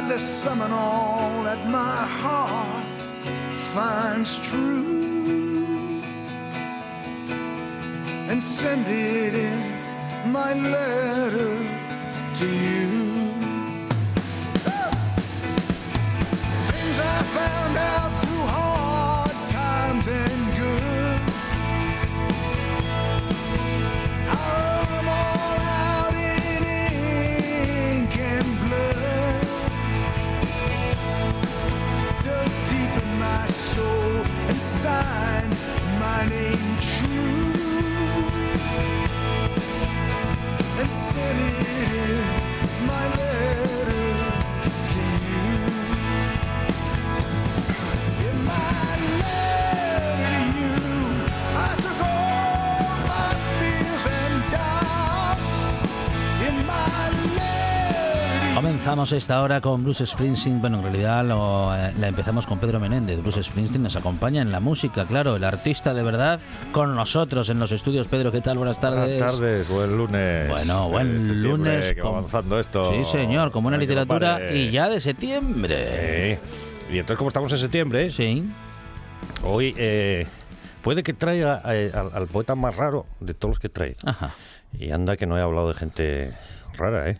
[0.00, 3.02] Tried to summon all that my heart
[3.74, 6.00] finds true
[8.30, 11.54] and send it in my letter
[12.34, 12.99] to you.
[41.20, 42.39] sinning
[58.64, 60.60] Comenzamos esta hora con Bruce Springsteen.
[60.60, 63.18] Bueno, en realidad lo, eh, la empezamos con Pedro Menéndez.
[63.22, 66.40] Bruce Springsteen nos acompaña en la música, claro, el artista de verdad
[66.70, 68.06] con nosotros en los estudios.
[68.06, 68.58] Pedro, ¿qué tal?
[68.58, 69.18] Buenas tardes.
[69.18, 70.48] Buenas tardes, buen lunes.
[70.50, 71.94] Bueno, Eh, buen lunes.
[71.94, 72.92] Que va con- avanzando esto.
[72.92, 74.54] Sí, señor, con buena Ay, que no literatura pare.
[74.58, 76.38] y ya de septiembre.
[76.90, 76.94] Sí.
[76.96, 78.44] Y entonces, como estamos en septiembre, Sí.
[79.42, 80.26] hoy eh,
[80.82, 83.96] puede que traiga eh, al, al poeta más raro de todos los que trae.
[84.04, 84.34] Ajá.
[84.78, 86.34] Y anda que no he hablado de gente
[86.76, 87.18] rara, ¿eh?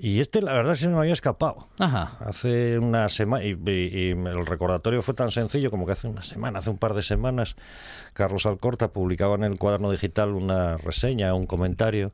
[0.00, 1.66] Y este, la verdad, se me había escapado.
[1.80, 2.16] Ajá.
[2.20, 6.22] Hace una semana, y, y- y el recordatorio fue tan sencillo como que hace una
[6.22, 7.56] semana, hace un par de semanas,
[8.12, 12.12] Carlos Alcorta publicaba en el cuaderno digital una reseña, un comentario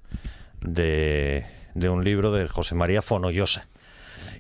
[0.63, 1.45] de,
[1.75, 3.67] de un libro de José María Fonollosa.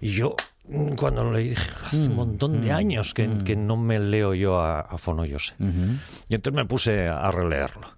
[0.00, 0.34] Y yo,
[0.68, 4.34] mm, cuando lo leí, dije, hace un montón de años que, que no me leo
[4.34, 5.54] yo a, a Fonollosa.
[6.28, 7.88] Y entonces me puse a releerlo.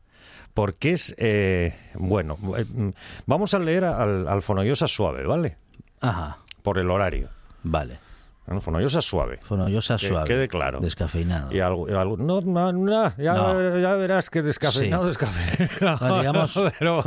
[0.56, 2.88] Porque es, eh, bueno, eh, mm,
[3.26, 5.58] vamos a leer al, al Fonollosa suave, ¿vale?
[6.00, 6.38] Ajá.
[6.62, 7.28] Por el horario.
[7.62, 7.98] Vale.
[8.46, 9.38] Bueno, Fonollosa suave.
[9.42, 10.24] Fonollosa Que suave.
[10.26, 10.78] quede claro.
[10.80, 11.52] Descafeinado.
[11.52, 13.78] Y algo, y algo- no, no, no, ya, No.
[13.78, 15.08] ya verás que descafeinado, Sí.
[15.08, 15.98] descafeinado.
[15.98, 17.02] Bueno, digamos, pero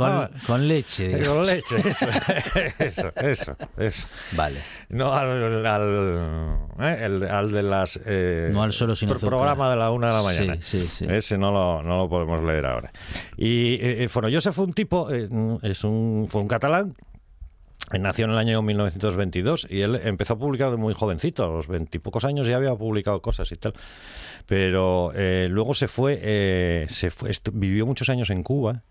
[0.46, 1.08] con, leche.
[1.08, 1.36] digamos.
[1.38, 2.06] Con leche, eso,
[2.78, 4.08] eso, eso, eso.
[4.36, 4.60] Vale.
[4.90, 7.98] No al, al, eh, el- al de las...
[8.04, 9.30] eh, No al solo sin pro- azúcar.
[9.30, 10.54] programa de la una de la mañana.
[10.60, 11.06] Sí, sí, sí.
[11.08, 12.90] Ese no lo, no lo podemos leer ahora.
[13.36, 15.28] Y eh, Fonollosa fue un tipo, eh,
[15.62, 16.94] es un, fue un catalán,
[17.98, 21.66] Nació en el año 1922 y él empezó a publicar de muy jovencito, a los
[21.66, 23.74] veintipocos años ya había publicado cosas y tal.
[24.46, 28.82] Pero eh, luego se fue, eh, se fue vivió muchos años en Cuba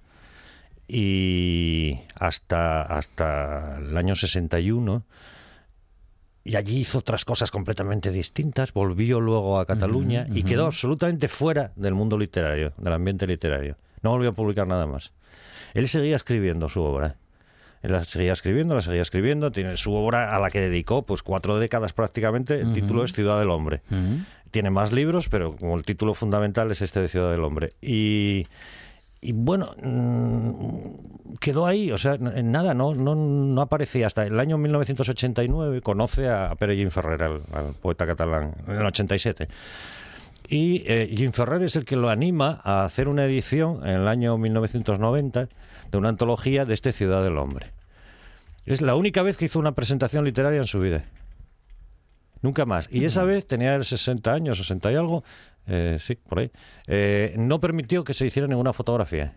[0.87, 5.05] y hasta, hasta el año 61
[6.43, 11.71] y allí hizo otras cosas completamente distintas, volvió luego a Cataluña y quedó absolutamente fuera
[11.75, 13.77] del mundo literario, del ambiente literario.
[14.01, 15.13] No volvió a publicar nada más.
[15.73, 17.17] Él seguía escribiendo su obra.
[17.81, 19.51] La seguía escribiendo, la seguía escribiendo.
[19.51, 22.59] Tiene su obra a la que dedicó pues cuatro décadas prácticamente.
[22.59, 23.81] El título es Ciudad del Hombre.
[24.51, 27.69] Tiene más libros, pero como el título fundamental es este de Ciudad del Hombre.
[27.81, 28.45] Y,
[29.21, 34.07] y bueno, mm, quedó ahí, o sea, en nada, no, no, no aparecía.
[34.07, 38.85] Hasta el año 1989 conoce a Pere Gin Ferrer, al, al poeta catalán, en el
[38.85, 39.47] 87.
[40.49, 44.07] Y eh, Jim Ferrer es el que lo anima a hacer una edición en el
[44.07, 45.47] año 1990
[45.91, 47.67] de una antología de este Ciudad del Hombre.
[48.65, 51.03] Es la única vez que hizo una presentación literaria en su vida.
[52.41, 52.87] Nunca más.
[52.91, 55.23] Y esa vez tenía él 60 años, 60 y algo,
[55.67, 56.51] eh, sí, por ahí.
[56.87, 59.33] Eh, no permitió que se hiciera ninguna fotografía.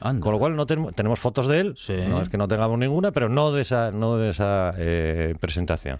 [0.00, 0.22] Anda.
[0.22, 1.94] Con lo cual no tenemos, tenemos fotos de él, Sí.
[2.08, 5.98] no es que no tengamos ninguna, pero no de esa, no de esa eh, presentación.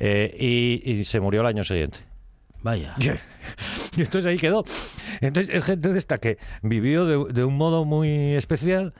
[0.00, 1.98] Eh, y, y se murió el año siguiente.
[2.62, 2.94] Vaya.
[2.98, 4.64] Y entonces ahí quedó.
[5.20, 8.94] Entonces es gente de esta que vivió de, de un modo muy especial,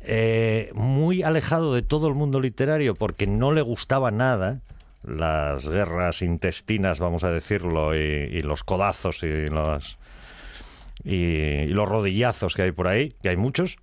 [0.00, 4.60] eh, muy alejado de todo el mundo literario porque no le gustaba nada
[5.04, 9.96] las guerras intestinas, vamos a decirlo, y, y los codazos y los,
[11.04, 13.76] y, y los rodillazos que hay por ahí, que hay muchos.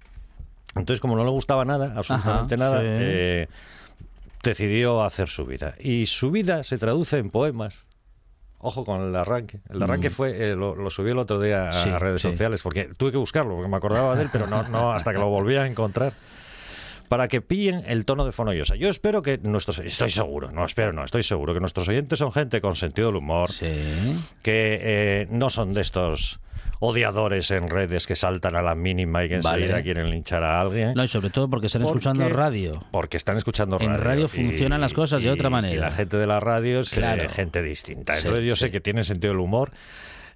[0.75, 2.87] Entonces, como no le gustaba nada, absolutamente Ajá, nada, sí.
[2.87, 3.47] eh,
[4.43, 5.73] decidió hacer su vida.
[5.79, 7.85] Y su vida se traduce en poemas
[8.65, 9.59] Ojo con el arranque.
[9.69, 11.83] El arranque fue, eh, lo, lo subí el otro día a, Mm.
[11.83, 12.29] Sí, a redes sí.
[12.31, 15.19] sociales, porque tuve que buscarlo, porque me acordaba de él, pero no, no hasta que
[15.19, 16.13] lo volví a encontrar.
[17.07, 18.75] Para que pillen el tono de Fonollosa.
[18.75, 19.77] Yo espero que nuestros...
[19.77, 23.17] Estoy seguro, no espero, no, estoy seguro que nuestros oyentes son gente con sentido del
[23.17, 23.67] humor, Sí.
[24.41, 26.39] que eh, no son de estos
[26.79, 29.63] odiadores en redes que saltan a la mínima y que Vale.
[29.65, 30.93] enseguida quieren linchar a alguien.
[30.95, 32.83] No, y sobre todo porque están Porque- escuchando radio.
[32.91, 34.03] Porque están escuchando En radio.
[34.03, 35.73] radio y- funcionan las cosas de otra manera.
[35.75, 37.29] Y la gente de la radio es eh, Claro.
[37.29, 38.13] gente distinta.
[38.15, 38.71] Sí, Entonces yo sé sí.
[38.71, 39.71] que tiene sentido del humor.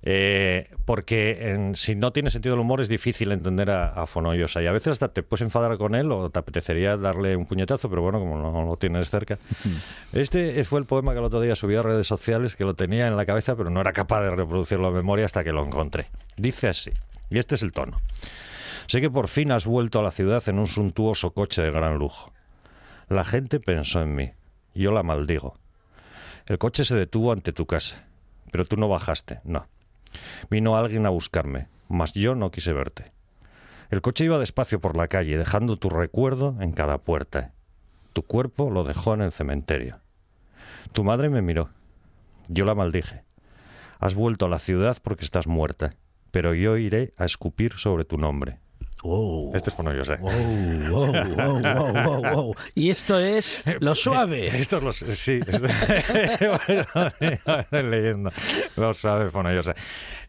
[0.02, 4.62] Eh, porque en- si no tiene sentido del humor es difícil entender a, a Fonollosa
[4.62, 7.90] y a veces hasta te puedes enfadar con él o te apetecería darle un puñetazo,
[7.90, 9.38] pero bueno, como no lo tienes cerca.
[10.14, 13.08] Este fue el poema que el otro día subí a redes sociales, que lo tenía
[13.08, 16.08] en la cabeza, pero no era capaz de reproducirlo a memoria hasta que lo encontré.
[16.38, 16.92] Dice así,
[17.30, 18.00] y este es el tono.
[18.88, 21.98] Sé que por fin has vuelto a la ciudad en un suntuoso coche de gran
[22.00, 22.32] lujo.
[23.08, 24.32] La gente pensó en mí.
[24.74, 25.58] Yo la maldigo.
[26.48, 28.04] El coche se detuvo ante tu casa,
[28.52, 29.68] pero tú no bajaste, no.
[30.50, 33.12] Vino alguien a buscarme, mas yo no quise verte.
[33.90, 37.54] El coche iba despacio por la calle, dejando tu recuerdo en cada puerta.
[38.14, 40.00] Tu cuerpo lo dejó en el cementerio.
[40.92, 41.70] Tu madre me miró.
[42.48, 43.24] Yo la maldije.
[44.00, 45.96] Has vuelto a la ciudad porque estás muerta,
[46.32, 48.60] pero yo iré a escupir sobre tu nombre.
[49.04, 49.52] Wow.
[49.56, 50.18] Este es Fonollosa.
[50.18, 50.32] Wow,
[50.90, 52.56] wow, wow, wow, wow, wow.
[52.76, 54.48] Y esto es lo suave.
[54.60, 55.40] Esto es lo sí.
[57.72, 58.32] leyendo.
[58.76, 59.74] Lo suave Fonollosa.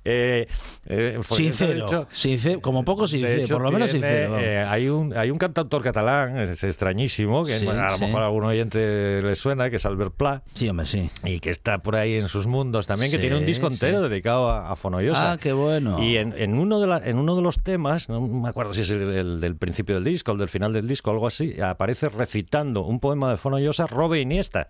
[0.02, 0.46] Eh,
[0.87, 4.38] eh, de Sincero, hecho, sincero, como poco sincero, hecho, por lo menos tiene, sincero.
[4.38, 7.99] eh, hay, un, hay un cantautor catalán, es, es extrañísimo, que Sí, bueno, a lo
[7.99, 8.06] sí.
[8.06, 10.43] mejor a algún oyente le suena, que es Albert Pla.
[10.55, 11.11] Sí, hombre, sí.
[11.25, 14.49] Y que está por ahí en sus mundos también, que tiene un disco entero dedicado
[14.49, 15.32] a, a Fonollosa.
[15.32, 16.02] Ah, qué bueno.
[16.02, 18.82] Y en, en uno de la- en uno de los temas, no me acuerdo si
[18.82, 22.08] es el, el del principio del disco, el del final del disco, algo así, aparece
[22.08, 24.68] recitando un poema de Fonollosa, Robe Iniesta.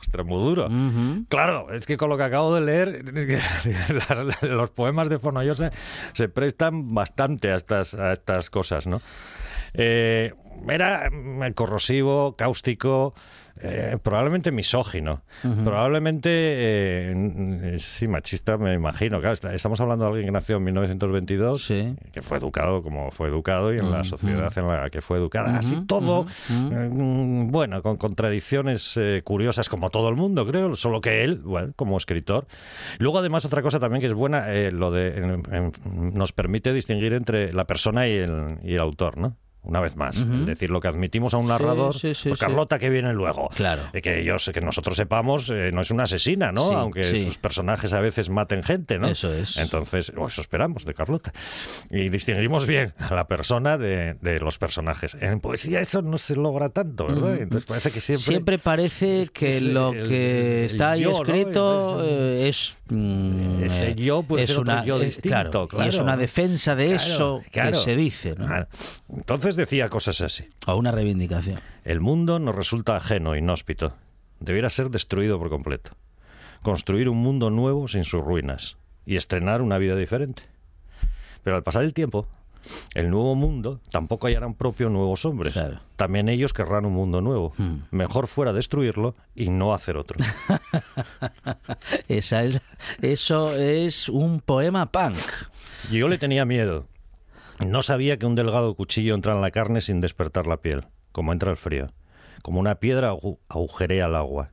[0.00, 0.66] Ostras, muy duro.
[0.66, 1.24] Ujú.
[1.28, 3.04] Claro, es que con lo que acabo de leer,
[4.42, 5.72] los poemas de Fonollosa
[6.12, 9.02] se prestan bastante a estas, a estas cosas, ¿no?
[9.74, 10.34] Eh,
[10.68, 11.10] era
[11.54, 13.14] corrosivo, cáustico,
[13.62, 15.22] eh, probablemente misógino,
[15.64, 19.20] probablemente, eh, sí, machista, me imagino.
[19.20, 21.94] Claro, estamos hablando de alguien que nació en 1922, Sí.
[22.12, 25.56] que fue educado como fue educado y en la sociedad en la que fue educada.
[25.58, 31.24] Así todo, eh, mm, bueno, con contradicciones curiosas como todo el mundo, creo, solo que
[31.24, 32.46] él, bueno, como escritor.
[32.98, 35.72] Luego, además, otra cosa también que es buena, lo de en- en-
[36.14, 39.36] nos permite distinguir entre la persona y el, y el autor, ¿no?
[39.62, 42.40] Una vez más, es decir, lo que admitimos a un narrador, sí, sí, pues.
[42.40, 43.82] Carlota que viene luego, Claro.
[43.92, 46.70] Eh, que sé que nosotros sepamos, eh, no es una asesina, ¿no?
[46.78, 49.08] Aunque sus personajes a veces maten gente, ¿no?
[49.08, 49.56] Eso es.
[49.58, 51.32] Entonces, o eso esperamos de Carlota.
[51.90, 55.16] Y distinguimos bien a la persona de, de los personajes.
[55.20, 57.32] En poesía eso no se logra tanto, ¿verdad?
[57.34, 57.42] Ujú.
[57.42, 58.24] Entonces parece que siempre...
[58.24, 61.16] Siempre parece es que que es lo el- que está ahí yo, ¿no?
[61.16, 62.76] escrito Entonces, eh, es.
[62.88, 66.74] mm, ese yo puede es ser otro una, yo distinto, claro, Y es una defensa
[66.74, 68.46] de Claro, eso que se dice, ¿no?
[68.46, 68.68] Claro.
[69.48, 70.44] Entonces decía cosas así.
[70.66, 71.58] O una reivindicación.
[71.82, 73.94] El mundo nos resulta ajeno, inhóspito.
[74.40, 75.92] Debiera ser destruido por completo.
[76.60, 80.42] Construir un mundo nuevo sin sus ruinas y estrenar una vida diferente.
[81.42, 82.28] Pero al pasar el tiempo,
[82.92, 85.54] el nuevo mundo tampoco hallarán propio nuevos hombres.
[85.54, 85.80] Claro.
[85.96, 87.54] También ellos querrán un mundo nuevo.
[87.56, 87.84] Hmm.
[87.90, 90.18] Mejor fuera destruirlo y no hacer otro.
[92.08, 92.60] Esa es,
[93.00, 95.16] eso es un poema punk.
[95.90, 96.84] Yo le tenía miedo.
[97.64, 101.32] No sabía que un delgado cuchillo entra en la carne sin despertar la piel, como
[101.32, 101.88] entra el frío.
[102.42, 104.52] Como una piedra agu- agujerea el agua.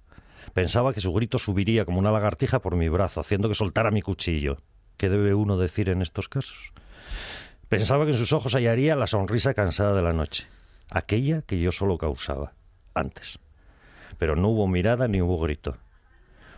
[0.53, 4.01] Pensaba que su grito subiría como una lagartija por mi brazo, haciendo que soltara mi
[4.01, 4.57] cuchillo.
[4.97, 6.71] ¿Qué debe uno decir en estos casos?
[7.69, 10.47] Pensaba que en sus ojos hallaría la sonrisa cansada de la noche,
[10.89, 12.53] aquella que yo solo causaba,
[12.93, 13.39] antes.
[14.17, 15.77] Pero no hubo mirada ni hubo grito.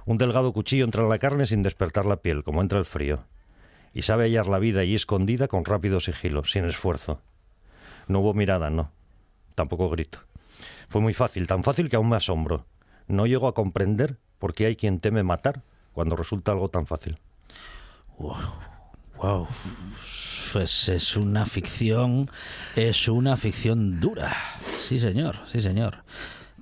[0.06, 3.25] Un delgado cuchillo entra en la carne sin despertar la piel, como entra el frío
[3.98, 7.20] y sabe hallar la vida allí escondida con rápido sigilo, sin esfuerzo.
[8.08, 8.92] No hubo mirada, no.
[9.56, 10.20] Tampoco grito.
[10.88, 12.68] Fue muy fácil, tan fácil que aún me asombro.
[13.08, 15.63] No llego a comprender por qué hay quien teme matar
[15.94, 17.18] cuando resulta algo tan fácil.
[18.20, 19.48] Wow.
[20.54, 22.30] Pues es una ficción,
[22.75, 24.38] es una ficción dura.
[24.62, 26.04] Sí, señor, sí, señor.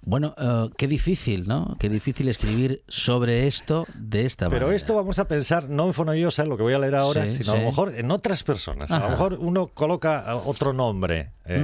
[0.07, 1.75] Bueno, eh, qué difícil, ¿no?
[1.79, 4.75] Qué difícil escribir sobre esto de esta Pero manera.
[4.77, 7.53] esto vamos a pensar, no en Fonollosa, lo que voy a leer ahora, Sí, sino
[7.53, 8.91] a lo mejor en otras personas.
[8.91, 11.31] A lo mejor uno coloca otro nombre.
[11.45, 11.57] eh.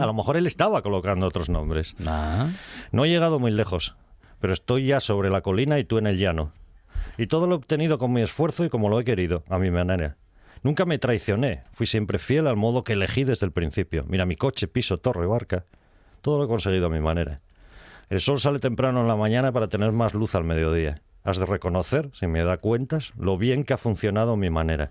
[0.00, 1.94] A lo mejor él estaba colocando otros nombres.
[2.06, 2.48] Ah,
[2.90, 3.94] No he llegado muy lejos,
[4.40, 6.52] pero estoy ya sobre la colina y tú en el llano.
[7.18, 9.70] Y todo lo he obtenido con mi esfuerzo y como lo he querido, a mi
[9.70, 10.16] manera.
[10.64, 14.04] Nunca me traicioné, fui siempre fiel al modo que elegí desde el principio.
[14.08, 15.64] Mira, mi coche, piso, torre, barca,
[16.20, 17.40] todo lo he conseguido a mi manera.
[18.10, 21.00] El sol sale temprano en la mañana para tener más luz al mediodía.
[21.22, 24.90] has de reconocer, si me da cuentas, lo bien que ha funcionado mi manera.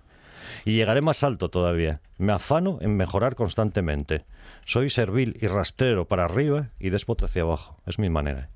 [0.63, 1.99] Y llegaré más alto todavía.
[2.17, 4.23] Me afano en mejorar constantemente.
[4.63, 7.81] Soy servil y rastrero para arriba y déspota hacia abajo.
[7.85, 8.47] Es mi manera.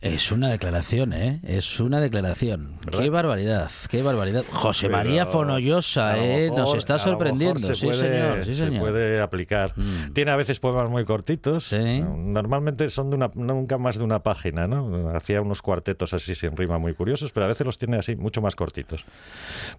[0.00, 1.40] Es una declaración, ¿eh?
[1.42, 2.78] Es una declaración.
[2.90, 4.44] Qué barbaridad, qué barbaridad.
[4.52, 6.50] José Pero María a Fonoyosa, lo ¿eh?
[6.54, 7.58] Nos está sorprendiendo.
[7.58, 8.80] se Sí, puede- señor, sí, se señor.
[8.80, 9.72] puede aplicar.
[9.76, 10.12] Mm.
[10.12, 11.64] Tiene a veces poemas muy cortitos.
[11.68, 12.00] Sí.
[12.00, 15.10] Normalmente son de una, nunca más de una página, ¿no?
[15.16, 18.40] Hacía unos cuartetos así sin rima muy curiosos, pero a veces los tiene así mucho
[18.40, 19.04] más cortitos.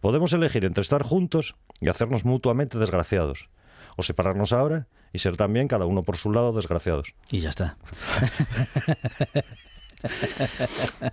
[0.02, 3.50] Podemos elegir entre estar juntos y hacernos mutuamente desgraciados,
[3.96, 7.14] o separarnos ahora y ser también cada uno por su lado desgraciados.
[7.32, 7.78] Y ya está.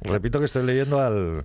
[0.02, 1.44] Repito que estoy leyendo al...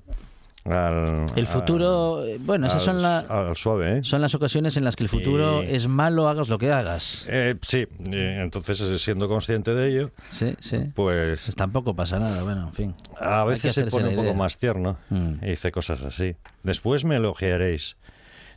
[0.65, 4.03] al- El futuro, al- bueno, esas al- son, la- al suave, ¿eh?
[4.03, 7.25] son las ocasiones en las que el futuro Y- es malo, hagas lo que hagas.
[7.29, 10.77] Eh, sí, entonces eh, siendo consciente de ello, Sí, sí.
[10.95, 12.93] pues Pues tampoco pasa nada, bueno, en fin.
[13.19, 15.35] a veces se pone un poco más tierno Mm.
[15.43, 16.35] y dice cosas así.
[16.63, 17.97] Después me elogiaréis.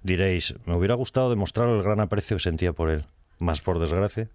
[0.02, 3.04] Diréis, me hubiera gustado demostrar el gran aprecio que sentía por él.
[3.40, 4.28] Mas por desgracia,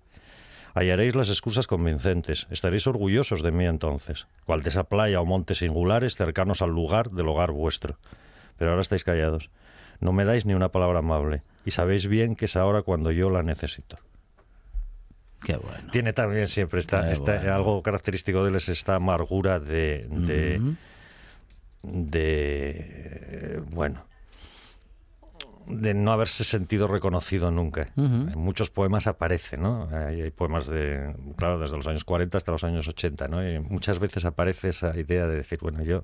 [0.74, 2.48] hallaréis las excusas convincentes.
[2.50, 7.12] Estaréis orgullosos de mí entonces, cual de esa playa o montes singulares cercanos al lugar
[7.12, 7.98] del hogar vuestro.
[8.58, 9.50] Pero ahora estáis callados.
[10.00, 11.44] No me dais ni una palabra amable.
[11.65, 13.98] Y sabéis bien que es ahora cuando yo la necesito.
[15.46, 15.92] Qué bueno.
[15.92, 17.53] Tiene también siempre esta, Qué esta- bueno.
[17.53, 20.08] algo característico de él es esta amargura de,
[21.84, 24.06] de, bueno
[25.67, 27.89] de no haberse sentido reconocido nunca.
[27.96, 29.89] En muchos poemas aparece, ¿no?
[29.91, 33.48] Hay, hay poemas de, claro, desde los años 40 hasta los años 80, ¿no?
[33.48, 36.03] Y muchas veces aparece esa idea de decir, bueno, yo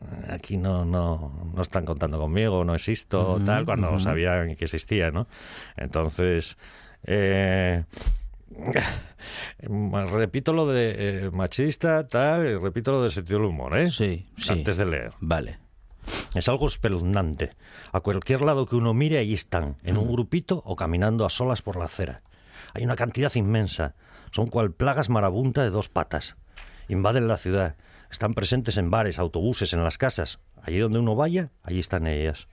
[0.00, 5.10] eh, aquí no, no, no están contando conmigo, no existo, tal, cuando sabían que existía,
[5.10, 5.26] ¿no?
[5.76, 6.56] Entonces,
[7.04, 7.84] eh,
[9.60, 13.90] repito lo de eh, machista, tal, y repito lo de sentido del humor, ¿eh?
[13.90, 14.52] Sí, sí.
[14.52, 15.12] Antes de leer.
[15.20, 15.67] Vale.
[16.34, 17.56] Es algo espeluznante.
[17.92, 21.62] A cualquier lado que uno mire, ahí están, en un grupito o caminando a solas
[21.62, 22.22] por la acera.
[22.74, 23.94] Hay una cantidad inmensa.
[24.30, 26.36] Son cual plagas marabunta de dos patas.
[26.88, 27.76] Invaden la ciudad.
[28.10, 30.40] Están presentes en bares, autobuses, en las casas.
[30.62, 32.48] Allí donde uno vaya, allí están ellas.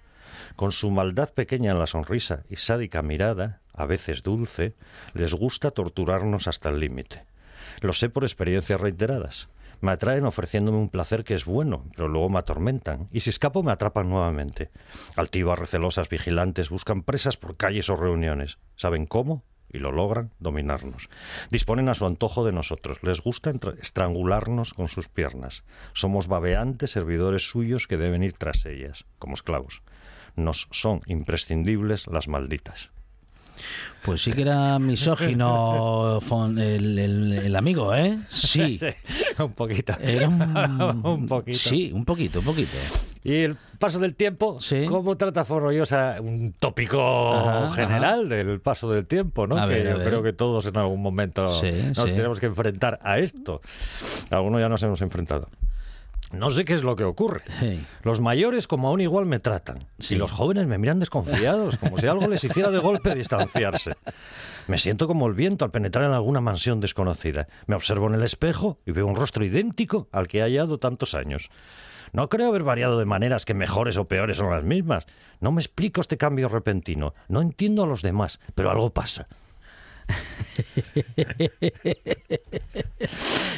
[0.56, 4.76] Con su maldad pequeña en la sonrisa y sádica mirada, a veces dulce,
[5.14, 7.26] les gusta torturarnos hasta el límite.
[7.82, 9.50] Lo sé por experiencias reiteradas.
[9.82, 13.08] Me atraen ofreciéndome un placer que es bueno, pero luego me atormentan.
[13.12, 14.70] Y si escapo me atrapan nuevamente.
[15.15, 18.58] Altivas, recelosas, vigilantes, buscan presas por calles o reuniones.
[18.75, 19.44] ¿Saben cómo?
[19.72, 21.10] Y lo logran dominarnos.
[21.51, 23.00] Disponen a su antojo de nosotros.
[23.03, 23.51] Les gusta
[23.82, 25.63] estrangularnos con sus piernas.
[25.94, 29.82] Somos babeantes servidores suyos que deben ir tras ellas, como esclavos.
[30.38, 32.91] Nos son imprescindibles las malditas.
[34.03, 38.20] Pues sí que era misógino Fon- el, el- el amigo, ¿eh?
[38.29, 38.77] Sí.
[39.44, 39.94] un poquito.
[40.00, 40.42] Era un...
[41.06, 41.58] Un poquito.
[41.58, 42.72] Sí, un poquito, un poquito.
[43.24, 44.86] Y el paso del tiempo, Sí.
[44.88, 49.48] ¿cómo trata Forroyosa un tópico Ajá, general del paso del tiempo?
[49.48, 49.58] ¿no?
[49.58, 52.15] A que ver, yo creo que todos en algún momento Sí, nos sí.
[52.15, 53.62] tenemos que enfrentar a esto.
[54.30, 55.50] Algunos ya nos hemos enfrentado.
[56.32, 57.42] No sé qué es lo que ocurre.
[57.60, 57.80] Sí.
[58.04, 59.80] Los mayores como aún igual me tratan.
[60.00, 60.15] Sí.
[60.15, 63.94] Y los jóvenes me miran desconfiados, como si algo les hiciera de golpe distanciarse.
[64.67, 67.48] Me siento como el viento al penetrar en alguna mansión desconocida.
[67.67, 71.13] Me observo en el espejo y veo un rostro idéntico al que he hallado tantos
[71.13, 71.50] años.
[72.13, 75.05] No creo haber variado de maneras que mejores o peores son las mismas.
[75.39, 77.13] No me explico este cambio repentino.
[77.27, 79.27] No entiendo a los demás, pero algo pasa.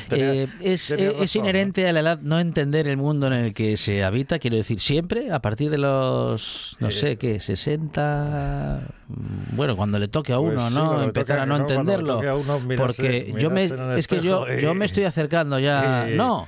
[0.10, 3.76] Eh, es, eh, es inherente a la edad no entender el mundo en el que
[3.76, 9.76] se habita, quiero decir, siempre, a partir de los, no sé qué, 60, mm, bueno,
[9.76, 11.04] cuando le toque a Pues uno, sí, ¿no?
[11.04, 12.22] Empezar a no entenderlo.
[12.22, 16.48] a uno porque yo me, es que yo, yo me estoy acercando ya, no.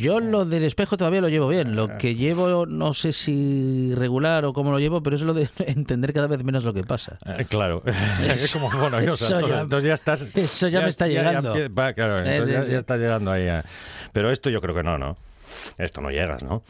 [0.00, 1.76] Yo lo del espejo todavía lo llevo bien.
[1.76, 5.48] Lo que llevo, no sé si regular o cómo lo llevo, pero es lo de
[5.66, 7.18] entender cada vez menos lo que pasa.
[7.26, 7.82] Eh, claro,
[8.26, 10.22] es como bueno, yo, eso entonces, ya- entonces ya estás.
[10.34, 11.54] eso ya me está llegando.
[11.54, 13.48] empie- va, claro, Eh, entonces ya, está llegando ahí.
[13.48, 13.64] a-
[14.12, 15.16] Pero esto yo creo que no, ¿no?
[15.78, 16.62] Esto no llegas, ¿no?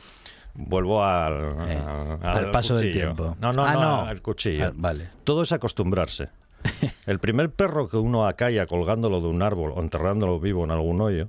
[0.55, 1.79] Vuelvo al, Eh,
[2.23, 3.37] al, al paso del tiempo.
[3.41, 4.01] No, no, Ah, no, no.
[4.07, 4.67] al cuchillo.
[4.67, 5.09] Ah, vale.
[5.25, 6.29] Todo es acostumbrarse.
[7.07, 11.01] El primer perro que uno acalla colgándolo de un árbol o enterrándolo vivo en algún
[11.01, 11.29] hoyo,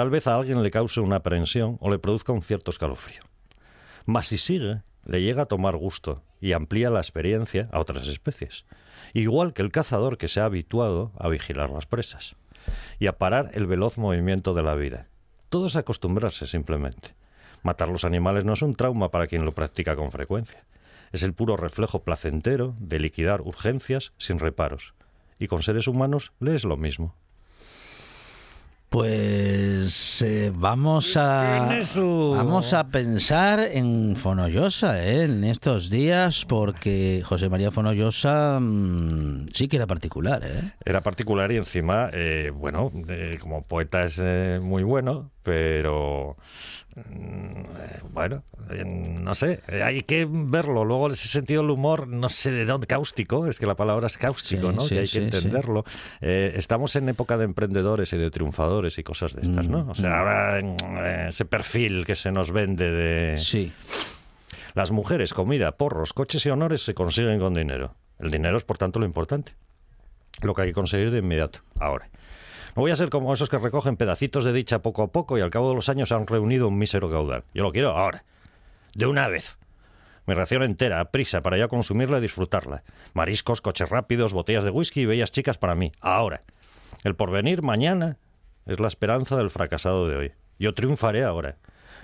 [0.00, 3.20] tal vez a alguien le cause una aprensión o le produzca un cierto escalofrío.
[4.06, 8.64] Mas si sigue, le llega a tomar gusto y amplía la experiencia a otras especies,
[9.12, 12.34] igual que el cazador que se ha habituado a vigilar las presas
[12.98, 15.08] y a parar el veloz movimiento de la vida.
[15.50, 17.14] Todo es acostumbrarse simplemente.
[17.62, 20.64] Matar los animales no es un trauma para quien lo practica con frecuencia.
[21.12, 24.94] Es el puro reflejo placentero de liquidar urgencias sin reparos.
[25.38, 27.14] Y con seres humanos le es lo mismo.
[28.90, 35.22] Pues eh, vamos a vamos a pensar en Fonollosa ¿eh?
[35.22, 40.72] en estos días porque José María Fonollosa mm, sí que era particular, ¿eh?
[40.84, 44.18] Era particular y encima, eh, bueno, eh, como poeta es
[44.60, 46.36] muy bueno, pero
[48.12, 50.84] bueno, eh, no sé, eh, hay que verlo.
[50.84, 54.18] Luego ese sentido del humor, no sé de dónde, cáustico, es que la palabra es
[54.18, 54.82] cáustico, Sí, ¿no?
[54.82, 55.84] sí, que hay sí, que entenderlo.
[56.20, 59.86] Eh, estamos en época de emprendedores y de triunfadores y cosas de estas, ¿no?
[59.88, 63.38] O sea, ahora mm, eh, ese perfil que se nos vende de...
[63.38, 63.72] Sí.
[64.74, 67.94] Las mujeres, comida, porros, coches y honores se consiguen con dinero.
[68.18, 69.52] El dinero es, por tanto, lo importante.
[70.42, 72.08] Lo que hay que conseguir de inmediato, ahora.
[72.76, 75.40] No voy a ser como esos que recogen pedacitos de dicha poco a poco y
[75.40, 77.44] al cabo de los años han reunido un mísero caudal.
[77.54, 78.24] Yo lo quiero ahora.
[78.94, 79.58] De una vez.
[80.26, 82.84] Mi ración entera, a prisa, para ya consumirla y disfrutarla.
[83.14, 85.92] Mariscos, coches rápidos, botellas de whisky y bellas chicas para mí.
[86.00, 86.42] Ahora.
[87.02, 88.18] El porvenir mañana
[88.66, 90.32] es la esperanza del fracasado de hoy.
[90.58, 91.56] Yo triunfaré ahora.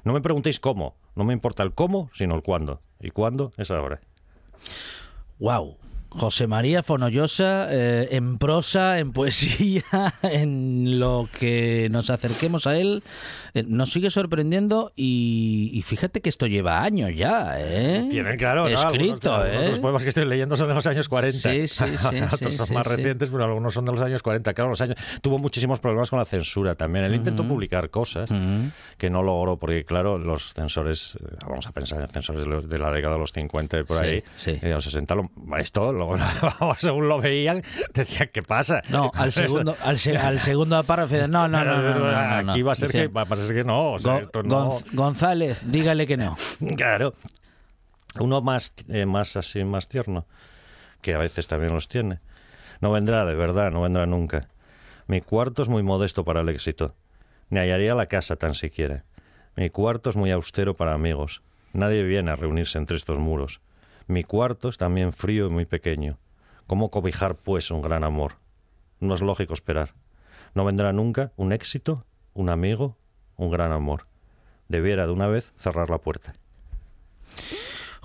[0.04, 0.96] No me preguntéis cómo.
[1.14, 2.80] No me importa el cómo, sino el cuándo.
[3.00, 4.00] Y cuándo es ahora.
[5.38, 5.76] Wow.
[6.18, 9.82] José María Fonollosa, eh, en prosa, en poesía,
[10.22, 13.02] en lo que nos acerquemos a él,
[13.54, 18.06] eh, nos sigue sorprendiendo y, y fíjate que esto lleva años ya, ¿eh?
[18.10, 19.68] Tienen, claro, escrito, algunos ¿eh?
[19.70, 21.38] los poemas que estoy leyendo son de los años 40.
[21.38, 22.96] Sí, sí, sí, Otros sí, son sí, más sí.
[22.96, 24.54] recientes, pero algunos son de los años 40.
[24.54, 24.96] Claro, los años...
[25.20, 27.04] Tuvo muchísimos problemas con la censura también.
[27.04, 28.70] Él intentó publicar cosas Ujú.
[28.96, 32.90] que no logró, porque claro, los censores, eh, vamos a pensar en censores de, la
[32.90, 36.05] década de los 50 y por ahí, y de los 60, lo- esto, lo-
[36.78, 37.62] según lo veían,
[37.94, 38.82] decían, ¿qué pasa?
[38.90, 42.52] No, al segundo, al, se- al segundo párrafo, no, no, no, no, no, no, no.
[42.52, 43.92] Aquí va a ser, que, va a ser que no.
[43.92, 44.70] O sea, "Gon- esto no...
[44.80, 46.36] Gonz- González, dígale que no.
[46.76, 47.14] Claro.
[48.18, 50.26] Uno más, eh, más así, más tierno,
[51.02, 52.20] que a veces también los tiene.
[52.80, 54.48] No vendrá, de verdad, no vendrá nunca.
[55.06, 56.94] Mi cuarto es muy modesto para el éxito.
[57.50, 59.04] Ni hallaría la casa tan siquiera.
[59.54, 61.42] Mi cuarto es muy austero para amigos.
[61.72, 63.60] Nadie viene a reunirse entre estos muros.
[64.08, 66.18] Mi cuarto es también frío y muy pequeño.
[66.66, 68.34] ¿Cómo cobijar, pues, un gran amor?
[69.00, 69.94] No es lógico esperar.
[70.54, 72.96] No vendrá nunca un éxito, un amigo,
[73.36, 74.06] un gran amor.
[74.68, 76.34] Debiera de una vez cerrar la puerta.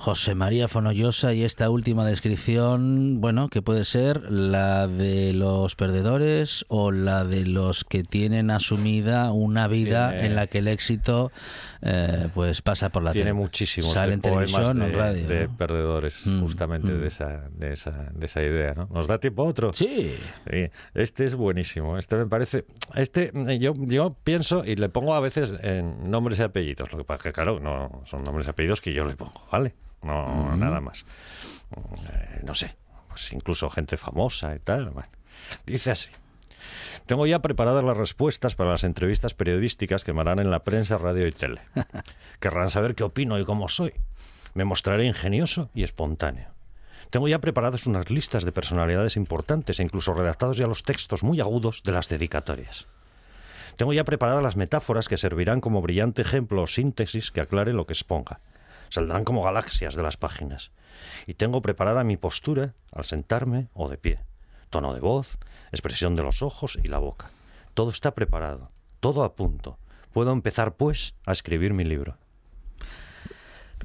[0.02, 6.66] José María Fonollosa y esta última descripción, bueno, que puede ser la de los perdedores
[6.70, 11.32] o la de los que tienen asumida una vida Tiene- en la que el éxito
[11.84, 15.28] eh, pues pasa por la Tiene muchísimos Sale en televisión o de, en radio.
[15.28, 15.58] de ¿no?
[15.58, 17.00] perdedores, Mm, justamente mm.
[17.00, 18.74] de, esa, de, esa, de esa idea.
[18.74, 18.88] ¿no?
[18.92, 19.72] ¿Nos da tiempo a otro?
[19.72, 20.16] Sí.
[20.50, 22.00] Sí, este es buenísimo.
[22.00, 22.66] Este me parece.
[22.96, 26.92] Este eh, yo, yo pienso y le pongo a veces en nombres y apellidos.
[26.92, 29.40] Lo que pasa es que, claro, no son nombres y apellidos que yo le pongo,
[29.52, 29.76] ¿vale?
[30.02, 31.06] No, nada más.
[31.76, 32.76] Eh, no sé,
[33.08, 34.90] pues incluso gente famosa y tal.
[34.90, 35.10] bueno.
[35.66, 36.10] Dice así.
[37.06, 40.98] Tengo ya preparadas las respuestas para las entrevistas periodísticas que me harán en la prensa,
[40.98, 41.62] radio y tele.
[42.40, 43.94] Querrán saber qué opino y cómo soy.
[44.54, 46.50] Me mostraré ingenioso y espontáneo.
[47.10, 51.42] Tengo ya preparadas unas listas de personalidades importantes e incluso redactados ya los textos muy
[51.42, 52.88] agudos de las dedicatorias.
[53.76, 57.86] Tengo ya preparadas las metáforas que servirán como brillante ejemplo o síntesis que aclare lo
[57.86, 58.40] que exponga.
[58.92, 60.72] Saldrán como galaxias de las páginas.
[61.26, 64.20] Y tengo preparada mi postura al sentarme o de pie.
[64.70, 65.40] Tono de voz,
[65.72, 67.32] expresión de los ojos y la boca.
[67.74, 69.80] Todo está preparado, todo a punto.
[70.12, 72.18] Puedo empezar, pues, a escribir mi libro.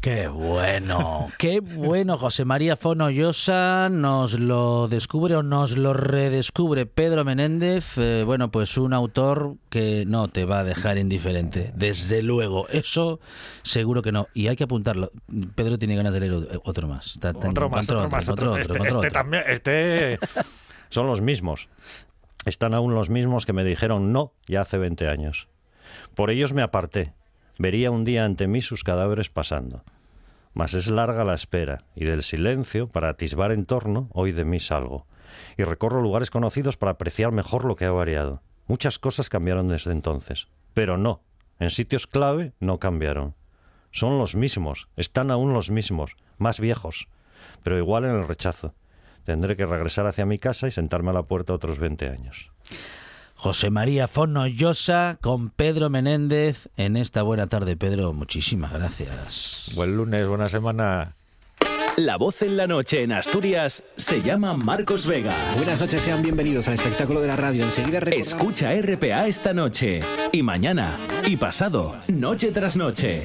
[0.00, 2.18] Qué bueno, qué bueno.
[2.18, 7.96] José María Fonollosa nos lo descubre o nos lo redescubre Pedro Menéndez.
[7.98, 12.68] Eh, bueno, pues un autor que no te va a dejar indiferente, desde luego.
[12.68, 13.20] Eso
[13.62, 14.28] seguro que no.
[14.34, 15.10] Y hay que apuntarlo.
[15.54, 17.12] Pedro tiene ganas de leer otro más.
[17.14, 18.50] Está- Otro más, encontró otro más, otro.
[18.52, 19.10] otro, Este, este otro.
[19.10, 20.18] también, este
[20.90, 21.68] son los mismos.
[22.44, 25.48] Están aún los mismos que me dijeron no ya hace 20 años.
[26.14, 27.12] Por ellos me aparté.
[27.58, 29.82] Vería un día ante mí sus cadáveres pasando.
[30.52, 34.60] Mas es larga la espera, y del silencio, para atisbar en torno, hoy de mí
[34.60, 35.06] salgo.
[35.56, 38.42] Y recorro lugares conocidos para apreciar mejor lo que ha variado.
[38.66, 40.48] Muchas cosas cambiaron desde entonces.
[40.74, 41.22] Pero no,
[41.58, 43.34] en sitios clave no cambiaron.
[43.90, 47.08] Son los mismos, están aún los mismos, más viejos,
[47.62, 48.74] pero igual en el rechazo.
[49.24, 52.52] Tendré que regresar hacia mi casa y sentarme a la puerta otros 20 años.
[53.36, 57.76] José María Fonollosa con Pedro Menéndez en esta buena tarde.
[57.76, 59.70] Pedro, muchísimas gracias.
[59.74, 61.12] Buen lunes, buena semana.
[61.96, 65.34] La voz en la noche en Asturias se llama Marcos Vega.
[65.56, 67.64] Buenas noches, sean bienvenidos al espectáculo de la radio.
[67.64, 70.00] Enseguida recordamos- Escucha RPA esta noche
[70.32, 73.24] y mañana y pasado, noche tras noche.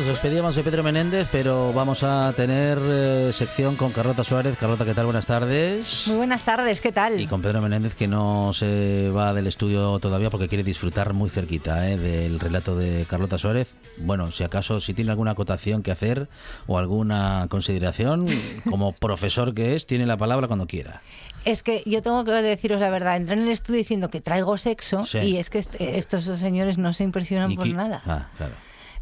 [0.00, 4.56] Nos despedíamos de Pedro Menéndez, pero vamos a tener eh, sección con Carlota Suárez.
[4.58, 5.04] Carlota, ¿qué tal?
[5.04, 6.04] Buenas tardes.
[6.06, 7.20] Muy buenas tardes, ¿qué tal?
[7.20, 11.28] Y con Pedro Menéndez, que no se va del estudio todavía porque quiere disfrutar muy
[11.28, 13.76] cerquita eh, del relato de Carlota Suárez.
[13.98, 16.28] Bueno, si acaso, si tiene alguna acotación que hacer
[16.66, 18.24] o alguna consideración,
[18.70, 21.02] como profesor que es, tiene la palabra cuando quiera.
[21.44, 24.56] Es que yo tengo que deciros la verdad, entré en el estudio diciendo que traigo
[24.56, 25.18] sexo Sí.
[25.18, 28.02] y es que est- estos dos señores no se impresionan Y por nada.
[28.06, 28.52] Ah, claro.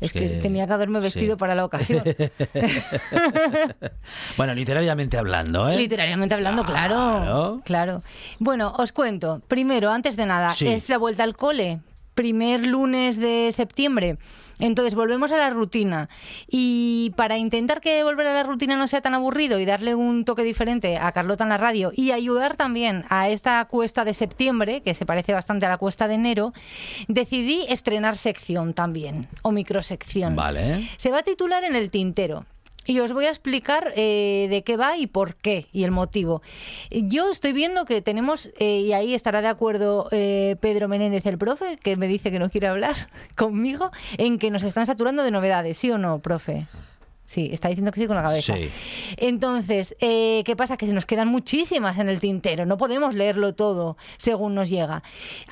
[0.00, 1.38] Es que, tenía que haberme vestido sí.
[1.38, 2.02] para la ocasión.
[4.36, 5.76] Bueno, literariamente hablando, ¿eh?
[5.76, 6.94] Literariamente hablando, claro.
[6.94, 7.60] Claro.
[7.64, 8.02] Claro.
[8.38, 9.40] Bueno, os cuento.
[9.48, 10.68] Primero, antes de nada, Sí.
[10.68, 11.80] es la vuelta al cole.
[12.18, 14.18] Primer lunes de septiembre.
[14.58, 16.08] Entonces volvemos a la rutina.
[16.48, 20.24] Y para intentar que volver a la rutina no sea tan aburrido y darle un
[20.24, 24.82] toque diferente a Carlota en la radio y ayudar también a esta cuesta de septiembre,
[24.82, 26.52] que se parece bastante a la cuesta de enero,
[27.06, 30.34] decidí estrenar sección también, o microsección.
[30.34, 30.90] Vale.
[30.96, 32.46] Se va a titular en el tintero.
[32.88, 36.40] Y os voy a explicar eh, de qué va y por qué y el motivo.
[36.90, 41.36] Yo estoy viendo que tenemos, eh, y ahí estará de acuerdo eh, Pedro Menéndez, el
[41.36, 42.96] profe, que me dice que no quiere hablar
[43.36, 46.66] conmigo, en que nos están saturando de novedades, ¿sí o no, profe?
[47.28, 48.56] Sí, está diciendo que sí con la cabeza.
[48.56, 48.70] Sí.
[49.18, 50.78] Entonces, eh, ¿qué pasa?
[50.78, 52.64] Que se nos quedan muchísimas en el tintero.
[52.64, 55.02] No podemos leerlo todo según nos llega.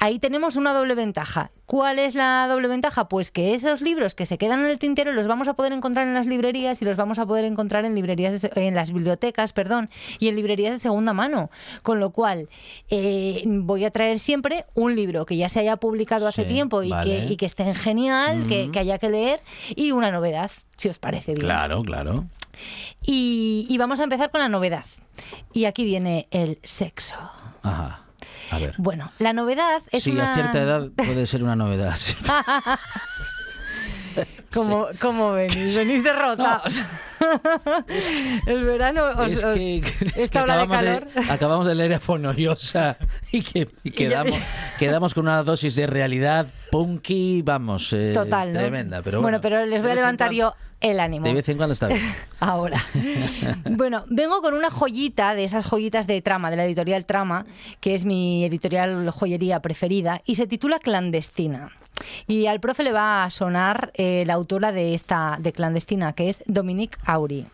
[0.00, 1.50] Ahí tenemos una doble ventaja.
[1.66, 3.08] ¿Cuál es la doble ventaja?
[3.10, 6.06] Pues que esos libros que se quedan en el tintero los vamos a poder encontrar
[6.08, 9.52] en las librerías y los vamos a poder encontrar en librerías, de en las bibliotecas,
[9.52, 11.50] perdón, y en librerías de segunda mano.
[11.82, 12.48] Con lo cual,
[12.88, 16.82] eh, voy a traer siempre un libro que ya se haya publicado hace Sí, tiempo
[16.82, 17.26] y, vale.
[17.26, 19.40] que, y que esté genial, que, que haya que leer,
[19.74, 21.46] y una novedad, si os parece bien.
[21.46, 22.26] Claro, claro.
[23.02, 24.84] Y, y vamos a empezar con la novedad.
[25.52, 27.16] Y aquí viene el sexo.
[27.62, 28.02] Ajá.
[28.50, 28.74] A ver.
[28.78, 30.32] Bueno, la novedad es sí, una...
[30.32, 31.98] a cierta edad puede ser una novedad.
[34.52, 35.76] ¿Cómo, cómo venís?
[35.76, 36.80] Venís derrotados.
[38.46, 39.82] el verano os, es que,
[40.16, 41.08] esta de acabamos, calor...
[41.28, 42.98] acabamos de leer a Fonollosa
[43.32, 44.38] y que y quedamos,
[44.78, 48.60] quedamos con una dosis de realidad punky, vamos, eh, Total, ¿no?
[48.60, 49.02] tremenda.
[49.02, 51.26] Pero bueno, pero les voy a levantar yo el ánimo.
[51.26, 52.00] De vez en cuando está bien.
[52.40, 52.82] Ahora.
[53.70, 57.46] bueno, vengo con una joyita de esas joyitas de trama, de la editorial Trama,
[57.80, 61.72] que es mi editorial joyería preferida, y se titula Clandestina.
[62.26, 66.28] Y al profe le va a sonar eh, la autora de esta de Clandestina, que
[66.28, 67.46] es Dominique Auri.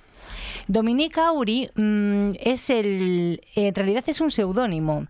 [0.69, 3.43] Dominique Auri mm, es el.
[3.55, 5.07] En realidad es un seudónimo.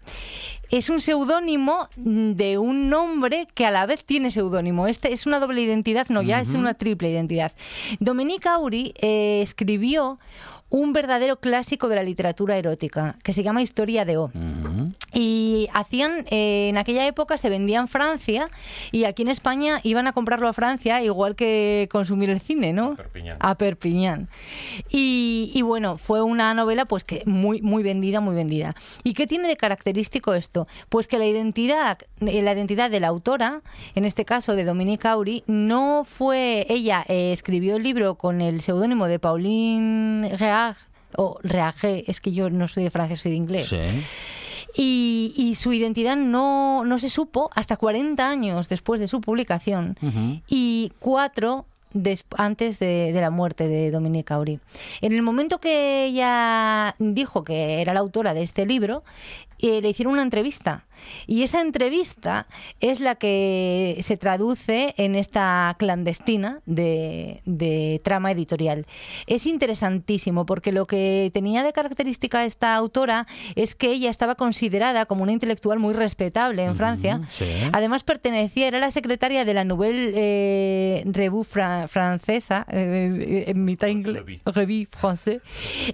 [0.70, 4.86] Es un seudónimo mm, de un nombre que a la vez tiene seudónimo.
[4.86, 7.52] Este es una doble identidad, no, ya es una triple identidad.
[8.00, 10.18] Dominique Auri eh, escribió
[10.72, 14.32] un verdadero clásico de la literatura erótica, que se llama Historia de O.
[15.12, 18.48] Y hacían, eh, en aquella época se vendía en Francia
[18.90, 22.92] y aquí en España iban a comprarlo a Francia igual que consumir el cine, ¿no?
[22.92, 23.36] A Perpiñán.
[23.38, 24.28] A Perpiñán.
[24.90, 28.74] Y, y bueno, fue una novela pues que muy, muy vendida, muy vendida.
[29.04, 30.66] ¿Y qué tiene de característico esto?
[30.88, 33.60] Pues que la identidad, eh, la identidad de la autora,
[33.94, 38.62] en este caso de Dominique Auri, no fue ella, eh, escribió el libro con el
[38.62, 40.34] seudónimo de Pauline
[41.16, 43.68] O Reage, es que yo no soy de francés, soy de inglés.
[43.68, 43.78] Sí.
[44.74, 49.98] Y, y su identidad no, no se supo hasta 40 años después de su publicación.
[50.48, 51.66] Y cuatro
[52.38, 54.60] antes de, de la muerte de Dominique Auri.
[55.02, 59.02] En el momento que ella dijo que era la autora de este libro,
[59.62, 60.84] eh, le hicieron una entrevista.
[61.26, 62.46] Y esa entrevista
[62.78, 68.86] es la que se traduce en esta clandestina de, de trama editorial.
[69.26, 75.06] Es interesantísimo porque lo que tenía de característica esta autora es que ella estaba considerada
[75.06, 77.20] como una intelectual muy respetable en Francia.
[77.30, 77.46] sí.
[77.72, 83.88] Además pertenecía, era la secretaria de la Nouvelle eh, Revue fra- francesa, eh, en mitad
[83.88, 85.40] inglés, Revue français,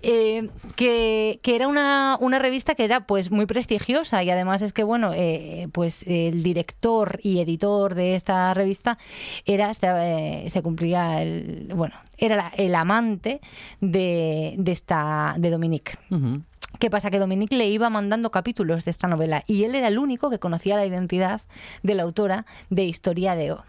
[0.02, 4.72] eh, que, que era una, una revista que era pues muy prestigiosa y además es
[4.72, 8.98] que bueno, eh, pues el director y editor de esta revista
[9.46, 13.40] era, eh, se cumplía el, bueno, era la- el amante
[13.80, 15.94] de, de esta, de Dominique.
[16.10, 16.42] Ujú.
[16.78, 17.10] ¿Qué pasa?
[17.10, 20.38] Que Dominique le iba mandando capítulos de esta novela y él era el único que
[20.38, 21.40] conocía la identidad
[21.82, 23.64] de la autora de Historia de O.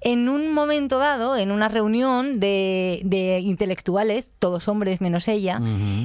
[0.00, 5.60] En un momento dado, en una reunión de, de intelectuales, todos hombres menos ella,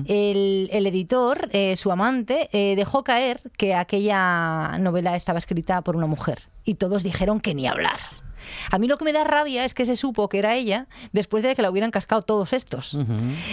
[0.08, 6.08] el editor, eh, su amante, eh, dejó caer que aquella novela estaba escrita por una
[6.08, 6.48] mujer.
[6.64, 8.00] Y todos dijeron que ni hablar.
[8.72, 11.44] A mí lo que me da rabia es que se supo que era ella después
[11.44, 12.98] de que la hubieran cascado todos estos.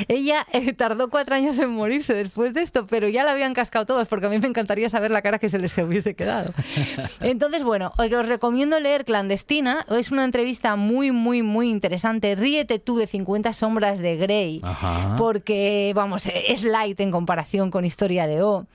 [0.09, 3.87] Ella eh, tardó cuatro años en morirse después de esto, pero ya la habían cascado
[3.87, 6.53] todos, porque a mí me encantaría saber la cara que se les hubiese quedado.
[7.21, 9.87] Entonces, bueno, os recomiendo leer Clandestina.
[9.91, 12.35] Es una entrevista muy, muy, muy interesante.
[12.35, 15.17] Ríete tú de 50 sombras de Grey, Ajá.
[15.17, 18.67] porque, vamos, es light en comparación con Historia de O.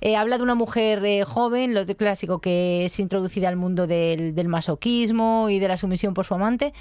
[0.00, 4.34] Eh, habla de una mujer eh, joven, lo clásico, que es introducida al mundo del,
[4.34, 6.72] del masoquismo y de la sumisión por su amante.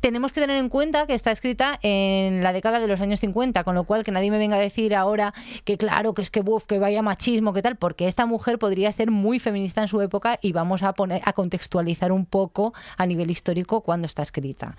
[0.00, 3.64] Tenemos que tener en cuenta que está escrita en la década de los años 50,
[3.64, 6.42] con lo cual que nadie me venga a decir ahora que claro, que es que
[6.66, 10.38] que vaya machismo, que tal, porque esta mujer podría ser muy feminista en su época
[10.40, 14.76] y vamos a poner a contextualizar un poco a nivel histórico cuando está escrita.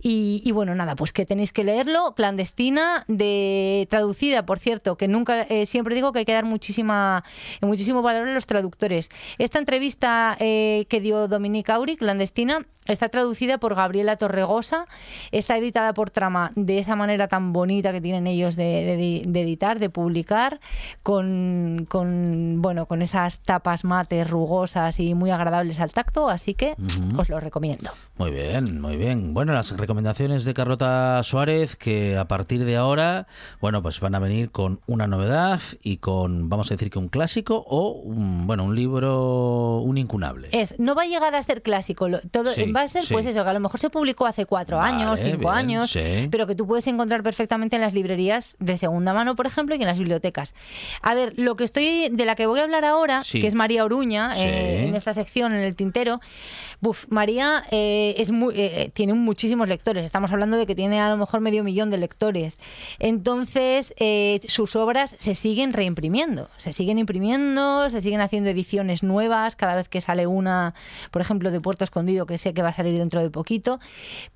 [0.00, 5.08] Y, y bueno, nada, pues que tenéis que leerlo, clandestina, de traducida, por cierto, que
[5.08, 7.24] nunca eh, siempre digo que hay que dar muchísima
[7.60, 9.08] muchísimo valor a los traductores.
[9.38, 14.86] Esta entrevista eh, que dio Dominique Auri, clandestina, Está traducida por Gabriela Torregosa,
[15.30, 19.42] está editada por Trama de esa manera tan bonita que tienen ellos de, de- de
[19.42, 20.58] editar, de publicar,
[21.02, 26.74] con, con, bueno, con esas tapas mates rugosas y muy agradables al tacto, así que
[27.18, 27.90] os lo recomiendo.
[28.18, 29.32] Muy bien, muy bien.
[29.32, 33.28] Bueno, las recomendaciones de Carlota Suárez que a partir de ahora,
[33.60, 37.08] bueno, pues van a venir con una novedad y con, vamos a decir que un
[37.08, 40.48] clásico o un, bueno, un libro, un incunable.
[40.50, 43.12] Es, no va a llegar a ser clásico, todo, Sí, va a ser sí.
[43.12, 45.90] pues eso, que a lo mejor se publicó hace cuatro Vale, años, cinco bien, años,
[45.92, 46.26] sí.
[46.28, 49.78] pero que tú puedes encontrar perfectamente en las librerías de segunda mano, por ejemplo, y
[49.80, 50.54] en las bibliotecas.
[51.02, 53.84] A ver, lo que estoy, de la que voy a hablar ahora, que es María
[53.84, 56.20] Oruña, eh, en esta sección, en el tintero,
[56.80, 61.10] buf, María eh, es muy, eh, tiene muchísimos lectores, estamos hablando de que tiene a
[61.10, 62.58] lo mejor medio millón de lectores.
[62.98, 69.56] Entonces, eh, sus obras se siguen reimprimiendo, se siguen imprimiendo, se siguen haciendo ediciones nuevas
[69.56, 70.74] cada vez que sale una,
[71.10, 73.80] por ejemplo, de Puerto Escondido, que sé que va a salir dentro de poquito,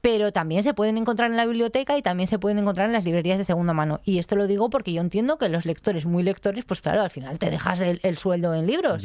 [0.00, 3.04] pero también se pueden encontrar en la biblioteca y también se pueden encontrar en las
[3.04, 4.00] librerías de segunda mano.
[4.04, 7.10] Y esto lo digo porque yo entiendo que los lectores, muy lectores, pues claro, al
[7.10, 9.02] final te dejas el, el sueldo en libros.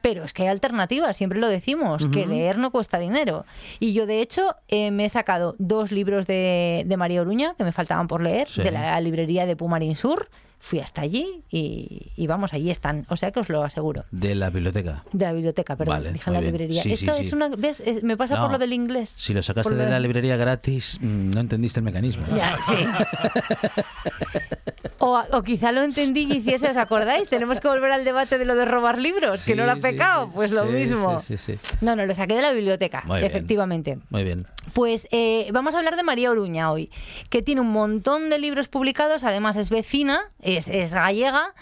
[0.00, 3.44] Pero es que hay alternativas, siempre lo decimos, que leer no cuesta dinero.
[3.80, 7.64] Y yo, de hecho, eh, me he sacado dos libros de, de María Oruña que
[7.64, 8.62] me faltaban por leer, Sí.
[8.62, 10.28] de la librería de Pumarín Sur.
[10.58, 13.06] Fui hasta allí y, y vamos, allí están.
[13.08, 14.04] O sea que os lo aseguro.
[14.10, 15.04] De la biblioteca.
[15.12, 16.52] De la biblioteca, perdón, Vale, dije la bien.
[16.52, 16.82] librería.
[16.82, 17.34] Sí, Esto sí, es sí.
[17.34, 17.48] una.
[17.48, 17.80] ¿ves?
[17.80, 19.12] Es- me pasa No, por lo del inglés.
[19.16, 22.24] Si lo sacaste lo de la librería gratis, mm, no entendiste el mecanismo.
[22.36, 22.74] Ya, sí.
[24.98, 27.28] O, o quizá lo entendí y hiciese, ¿os acordáis?
[27.28, 30.52] Tenemos que volver al debate de lo de robar libros, que no era pecado, pues
[30.52, 31.20] lo mismo.
[31.20, 31.76] sí, sí, sí.
[31.82, 33.30] No, no, lo saqué de la biblioteca, Muy bien.
[33.30, 33.98] efectivamente.
[34.08, 34.46] Muy bien.
[34.72, 36.90] Pues eh, vamos a hablar de María Oruña hoy,
[37.28, 41.54] que tiene un montón de libros publicados, además es vecina, es, es gallega,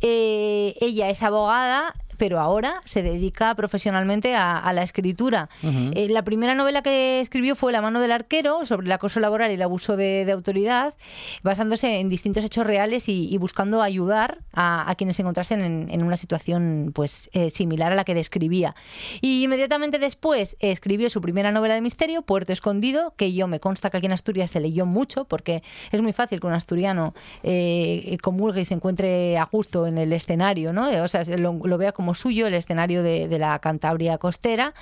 [0.00, 5.48] eh, ella es abogada, pero ahora se dedica profesionalmente a, a la escritura.
[5.64, 9.50] Eh, la primera novela que escribió fue La mano del arquero, sobre el acoso laboral
[9.50, 10.94] y el abuso de, de autoridad,
[11.42, 15.90] basándose en distintos hechos reales y, y buscando ayudar a, a quienes se encontrasen en,
[15.90, 18.76] en una situación pues eh, similar a la que describía.
[19.20, 23.90] Y inmediatamente después escribió su primera novela de misterio, Puerto Escondido, que yo me consta
[23.90, 28.16] que aquí en Asturias se leyó mucho, porque es muy fácil que un asturiano eh,
[28.22, 30.88] comulgue y se encuentre a gusto en el escenario, ¿no?
[31.02, 34.74] O sea, se lo, lo vea suyo el escenario de, la Cantabria costera.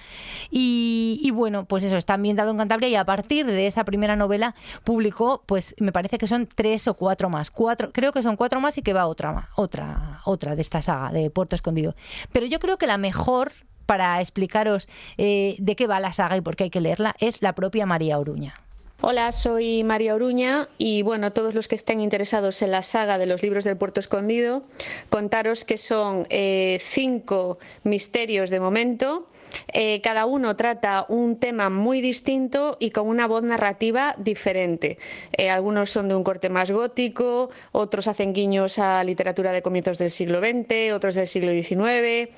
[0.51, 4.55] Y, bueno, pues eso, está ambientado en Cantabria y a partir de esa primera novela
[4.85, 7.51] publicó, pues me parece que son tres o cuatro más.
[7.51, 11.13] Cuatro, creo que son cuatro más y que va otra, otra, otra de esta saga
[11.13, 11.95] de Puerto Escondido.
[12.33, 13.53] Pero yo creo que la mejor
[13.87, 14.89] para explicaros
[15.19, 17.87] eh, de qué va la saga y por qué hay que leerla es la propia
[17.87, 18.55] María Oruña.
[19.03, 23.25] Hola, soy María Oruña y bueno, todos los que estén interesados en la saga de
[23.25, 24.63] los libros del Puerto Escondido,
[25.09, 29.27] contaros que son eh, cinco misterios de momento.
[29.73, 34.99] Eh, cada uno trata un tema muy distinto y con una voz narrativa diferente.
[35.33, 39.97] Eh, algunos son de un corte más gótico, otros hacen guiños a literatura de comienzos
[39.97, 42.29] del siglo XX, otros del siglo XIX.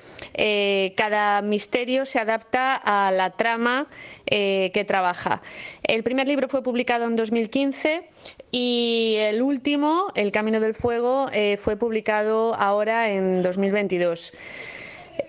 [0.95, 3.87] Cada misterio se adapta a la trama
[4.25, 5.41] que trabaja.
[5.83, 8.07] El primer libro fue publicado en 2015
[8.51, 14.33] y el último, El Camino del Fuego, eh, fue publicado ahora en 2022.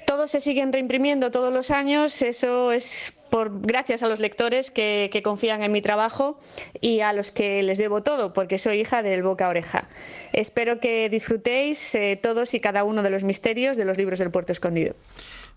[0.06, 5.22] Todos se siguen reimprimiendo todos los años, eso es por gracias a los lectores que,
[5.24, 6.38] confían en mi trabajo
[6.82, 9.88] y a los que les debo todo, porque soy hija del boca a oreja.
[10.34, 14.30] Espero que disfrutéis eh, todos y cada uno de los misterios de los libros del
[14.30, 14.94] Puerto Escondido.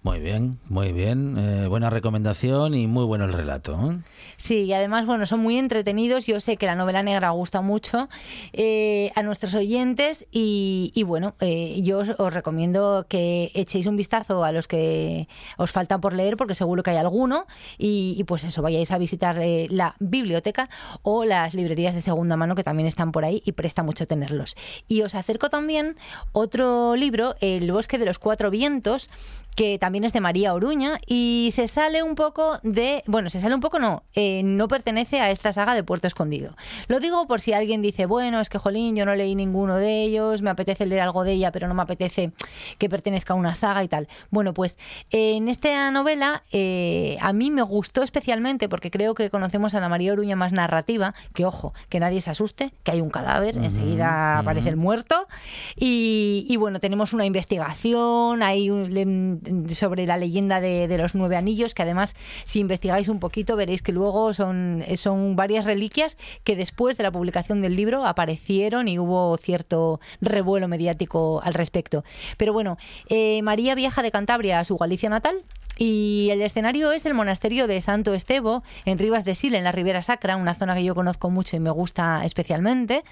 [0.07, 1.37] Muy bien, muy bien.
[1.37, 3.77] Eh, buena recomendación y muy bueno el relato.
[3.91, 3.97] ¿eh?
[4.37, 6.25] Sí, y además, bueno, son muy entretenidos.
[6.25, 8.07] Yo sé que la novela negra gusta mucho
[8.53, 14.45] eh, a nuestros oyentes y, y bueno, eh, yo os, recomiendo que echéis un vistazo
[14.45, 17.45] a los que os faltan por leer, porque seguro que hay alguno,
[17.77, 20.69] y, pues eso, vayáis a visitar la biblioteca
[21.01, 24.55] o las librerías de segunda mano que también están por ahí y presta mucho tenerlos.
[24.87, 25.97] Y os acerco también
[26.31, 29.09] otro libro, El bosque de los cuatro vientos,
[29.57, 33.55] que también es de María Oruña y se sale un poco de, bueno, se sale
[33.55, 36.55] un poco no, eh, no pertenece a esta saga de Puerto Escondido.
[36.87, 40.03] Lo digo por si alguien dice, bueno, es que jolín, yo no leí ninguno de
[40.03, 42.33] ellos, me apetece leer algo de ella, pero no me apetece
[42.77, 44.07] que pertenezca a una saga y tal.
[44.29, 44.77] Bueno, pues
[45.09, 49.89] en esta novela eh, a mí me gustó especialmente porque creo que conocemos a la
[49.89, 54.37] María Oruña más narrativa, que ojo, que nadie se asuste, que hay un cadáver, enseguida
[54.37, 55.27] aparece el muerto
[55.75, 61.73] y, y bueno, tenemos una investigación, hay un, sobre la leyenda de, los nueve anillos,
[61.73, 66.97] que además si investigáis un poquito veréis que luego son, son varias reliquias que después
[66.97, 72.03] de la publicación del libro aparecieron y hubo cierto revuelo mediático al respecto.
[72.37, 72.77] Pero bueno,
[73.09, 75.43] eh, María viaja de Cantabria a su Galicia natal
[75.77, 79.71] y el escenario es el monasterio de Santo Estebo, en Rivas de Sil, en la
[79.71, 83.03] Ribera Sacra, una zona que yo conozco mucho y me gusta especialmente.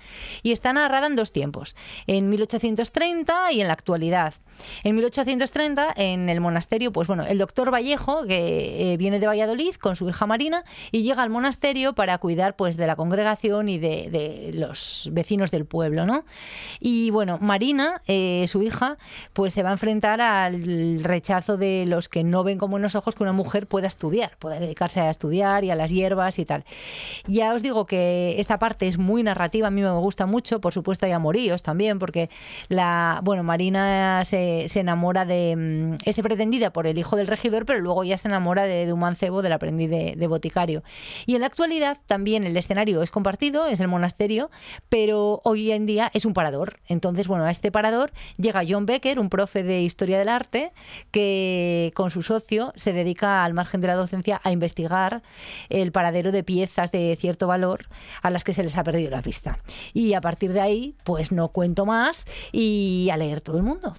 [0.42, 1.76] Y está narrada en dos tiempos,
[2.08, 4.34] en 1830 y en la actualidad.
[4.84, 9.76] En 1830, en el monasterio, pues bueno, el doctor Vallejo, que eh, viene de Valladolid
[9.76, 13.78] con su hija Marina, y llega al monasterio para cuidar pues de la congregación y
[13.78, 16.24] de, los vecinos del pueblo, ¿no?
[16.80, 18.98] Y bueno, Marina, eh, su hija,
[19.34, 23.16] pues se va a enfrentar al rechazo de los que no ven con buenos ojos
[23.16, 26.66] que una mujer pueda estudiar, pueda dedicarse a estudiar y a las hierbas y tal.
[27.28, 30.74] Ya os digo que esta parte es muy narrativa, a mí me gusta mucho, por
[30.74, 32.30] supuesto hay amoríos también, porque
[32.70, 37.66] la, bueno, Marina se, se enamora de, mm, es pretendida por el hijo del regidor,
[37.66, 40.84] pero luego ya se enamora de, de un mancebo, del aprendiz de, de boticario.
[41.26, 44.50] Y en la actualidad también el escenario es compartido, es el monasterio,
[44.90, 46.80] pero hoy en día es un parador.
[46.88, 50.72] Entonces, bueno, a este parador llega John Becker, un profe de historia del arte,
[51.12, 55.24] que con su socio se dedica al margen de la docencia a investigar
[55.70, 57.88] el paradero de piezas de cierto valor
[58.22, 59.60] a las que se les ha perdido la pista.
[59.94, 63.96] Y a partir de ahí, pues no cuento más y a leer todo el mundo.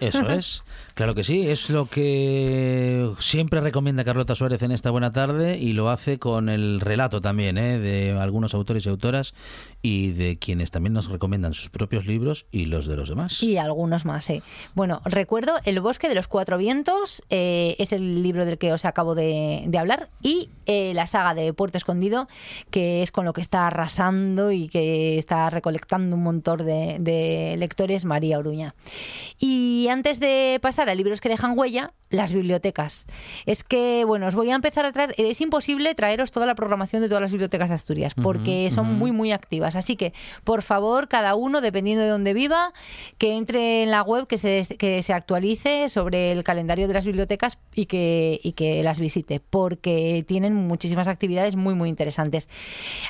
[0.00, 0.62] Eso es,
[0.94, 5.74] claro que sí, es lo que siempre recomienda Carlota Suárez en esta buena tarde y
[5.74, 7.78] lo hace con el relato también ¿eh?
[7.78, 9.34] de algunos autores y autoras
[9.82, 13.42] y de quienes también nos recomiendan sus propios libros y los de los demás.
[13.42, 14.42] Y algunos más, sí.
[14.74, 18.86] Bueno, recuerdo El bosque de los cuatro vientos, eh, es el libro del que os
[18.86, 22.26] acabo de, hablar, y eh, la saga de Puerto Escondido,
[22.70, 27.56] que es con lo que está arrasando y que está recolectando un montón de, de
[27.58, 28.74] lectores, María Oruña.
[29.42, 33.06] Y antes de pasar a libros que dejan huella, las bibliotecas.
[33.46, 37.00] Es que, bueno, os voy a empezar a traer, es imposible traeros toda la programación
[37.00, 39.76] de todas las bibliotecas de Asturias, porque son muy, muy activas.
[39.76, 40.12] Así que,
[40.44, 42.74] por favor, cada uno, dependiendo de dónde viva,
[43.16, 47.06] que entre en la web, que se, que se actualice sobre el calendario de las
[47.06, 52.48] bibliotecas y que, y que las visite, porque tienen muchísimas actividades muy, muy interesantes.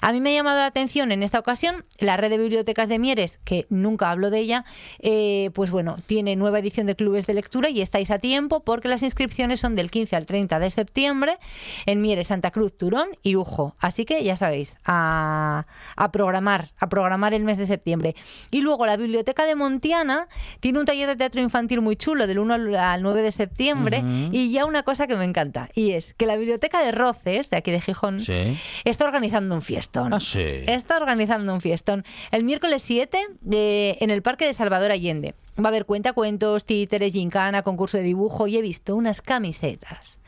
[0.03, 2.99] A mí me ha llamado la atención en esta ocasión la red de bibliotecas de
[2.99, 4.65] Mieres, que nunca hablo de ella,
[5.01, 8.89] eh, pues bueno, tiene nueva edición de clubes de lectura y estáis a tiempo porque
[8.89, 11.39] las inscripciones son del 15 al 30 de septiembre
[11.87, 13.75] en Mieres, Santa Cruz, Turón y Ujo.
[13.81, 15.67] Así que ya sabéis, a,
[15.97, 18.15] a programar, a programar el mes de septiembre.
[18.51, 20.29] Y luego la Biblioteca de Montiana
[20.61, 24.03] tiene un taller de teatro infantil muy chulo del 1 al- al 9 de septiembre
[24.33, 27.57] y ya una cosa que me encanta y es que la Biblioteca de Roces, de
[27.57, 28.59] aquí de Gijón, Sí.
[28.85, 30.13] está organizando un fiestón.
[30.15, 30.41] Ah, sí.
[30.67, 35.35] Está organizando un fiestón el miércoles 7 de- en el Parque de Salvador Allende.
[35.61, 40.21] Va a haber cuentacuentos, títeres, gincana, concurso de dibujo y he visto unas camisetas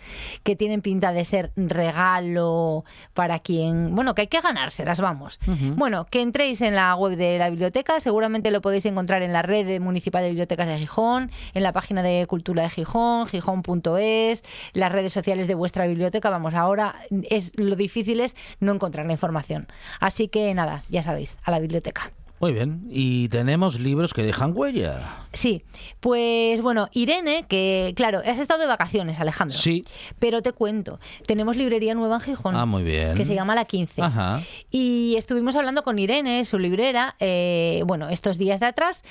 [0.43, 5.39] que tienen pinta de ser regalo para quien, bueno, que hay que ganárselas, vamos.
[5.77, 9.43] Bueno, que entréis en la web de la biblioteca, seguramente lo podéis encontrar en la
[9.43, 14.93] red municipal de bibliotecas de Gijón, en la página de cultura de Gijón, gijón.es, las
[14.93, 16.97] redes sociales de vuestra biblioteca, vamos, ahora
[17.31, 19.67] es lo difícil es no encontrar la información.
[20.01, 22.13] Así que nada, ya sabéis, a la biblioteca.
[22.41, 22.83] Muy bien.
[22.89, 25.22] Y tenemos libros que dejan huella.
[25.33, 25.65] Sí,
[26.01, 29.57] pues bueno, Irene, que claro, has estado de vacaciones, Alejandro.
[29.57, 29.85] Sí.
[30.19, 32.55] Pero te cuento, tenemos librería nueva en Gijón.
[32.55, 33.15] Ah, muy bien.
[33.15, 34.03] Que se llama La 15.
[34.03, 34.41] Ajá.
[34.71, 39.03] Y estuvimos hablando con Irene, su librera, eh, bueno, estos días de atrás,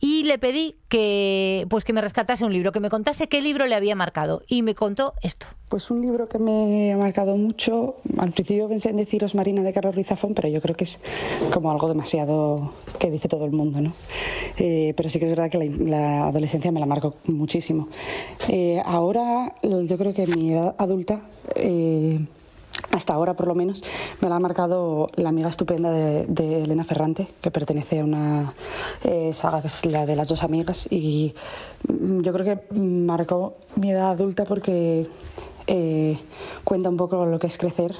[0.00, 3.66] y le pedí que, pues que me rescatase un libro, que me contase qué libro
[3.66, 4.42] le había marcado.
[4.48, 5.46] Y me contó esto.
[5.68, 7.96] Pues un libro que me ha marcado mucho.
[8.16, 10.98] Al principio pensé en deciros Marina de Carlos Ruiz Zafón, pero yo creo que es
[11.52, 13.92] como algo demasiado que dice todo el mundo, ¿no?
[14.56, 17.88] Eh, pero sí que es verdad que la, adolescencia me la marcó muchísimo.
[18.48, 21.20] Eh, ahora, yo creo que mi edad adulta.
[21.56, 22.20] eh,
[22.92, 23.82] hasta ahora, por lo menos,
[24.20, 28.54] me la ha marcado La amiga estupenda de, de Elena Ferrante, que pertenece a una
[29.32, 30.86] saga que es la de las dos amigas.
[30.90, 31.34] Y
[31.88, 35.06] mm, yo creo que marcó mi edad adulta porque
[36.64, 37.94] cuenta un poco lo que es crecer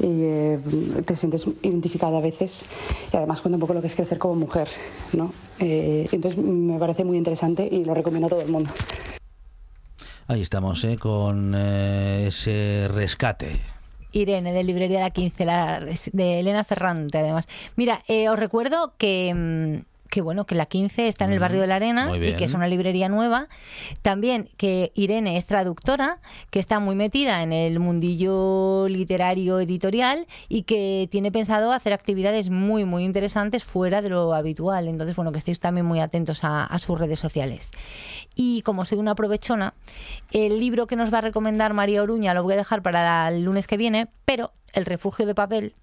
[0.00, 0.58] y eh,
[1.04, 2.66] te sientes identificada a veces
[3.12, 4.68] y además cuenta un poco lo que es crecer como mujer,
[5.12, 5.32] ¿no?
[5.58, 8.70] Eh, entonces me parece muy interesante y lo recomiendo a todo el mundo.
[10.30, 10.96] Ahí estamos, ¿eh?
[10.96, 13.60] con eh, ese rescate.
[14.12, 17.48] Irene, de Librería La 15, la, de Elena Ferrante, además.
[17.76, 21.60] Mira, eh, os recuerdo que, mm, que, bueno, que La 15 está en el barrio
[21.60, 23.48] de la Arena y que es una librería nueva.
[24.02, 26.18] También que Irene es traductora,
[26.50, 32.50] que está muy metida en el mundillo literario editorial y que tiene pensado hacer actividades
[32.50, 34.88] muy, muy interesantes fuera de lo habitual.
[34.88, 37.70] Entonces, bueno, que estéis también muy atentos a, a sus redes sociales.
[38.34, 39.74] Y como soy una provechona,
[40.32, 43.42] el libro que nos va a recomendar María Oruña lo voy a dejar para el
[43.42, 45.74] lunes que viene, pero El refugio de papel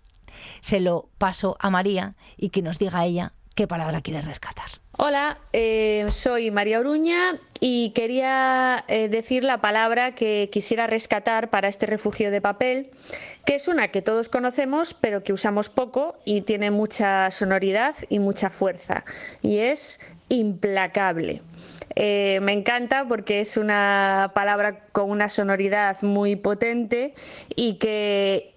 [0.61, 4.67] se lo paso a María y que nos diga ella qué palabra quiere rescatar.
[4.99, 11.67] Hola, eh, soy María Oruña y quería eh, decir la palabra que quisiera rescatar para
[11.67, 12.91] este refugio de papel,
[13.47, 18.19] que es una que todos conocemos pero que usamos poco y tiene mucha sonoridad y
[18.19, 19.03] mucha fuerza,
[19.41, 21.41] y es implacable.
[21.95, 27.13] Eh, me encanta porque es una palabra con una sonoridad muy potente
[27.55, 28.53] y que,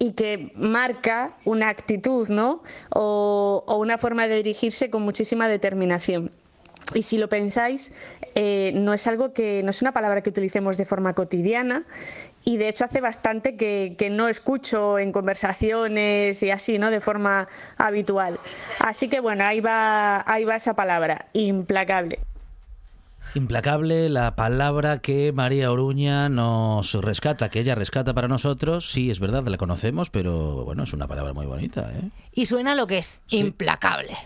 [0.55, 2.63] marca una actitud ¿no?
[2.91, 6.31] o, o una forma de dirigirse con muchísima determinación.
[6.95, 7.95] Y si lo pensáis,
[8.35, 11.85] eh, no es algo que no es una palabra que utilicemos de forma cotidiana
[12.45, 16.91] y de hecho hace bastante que, que no escucho en conversaciones y así, ¿no?
[16.91, 18.39] De forma habitual.
[18.81, 22.21] Así que bueno, ahí va, ahí va esa palabra, implacable.
[23.35, 28.91] Implacable, la palabra que María Oruña nos rescata, que ella rescata para nosotros.
[28.91, 31.93] Sí, es verdad, la conocemos, pero bueno, es una palabra muy bonita.
[31.95, 32.11] ¿eh?
[32.33, 34.17] Y suena lo que es, implacable.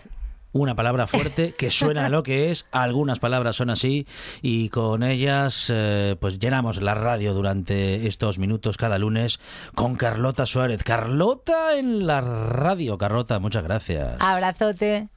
[0.53, 2.65] Una palabra fuerte que suena a lo que es.
[2.71, 4.07] Algunas palabras son así
[4.41, 9.41] y con ellas eh, pues llenamos la radio durante estos minutos cada lunes
[9.75, 10.81] con Carlota Suárez.
[10.81, 12.97] Carlota en la radio.
[12.97, 14.15] Carlota, muchas gracias.
[14.19, 15.09] Abrazote.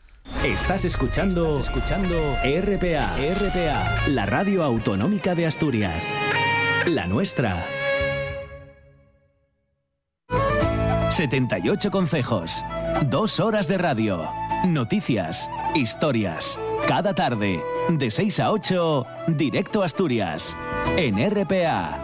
[0.45, 2.15] Estás escuchando, escuchando
[2.45, 6.15] RPA, RPA, la radio autonómica de Asturias.
[6.87, 7.67] La nuestra.
[11.11, 12.65] 78 consejos,
[13.07, 14.31] dos horas de radio,
[14.65, 16.57] noticias, historias.
[16.87, 20.57] Cada tarde, de 6 a 8, directo a Asturias,
[20.97, 21.99] en RPA.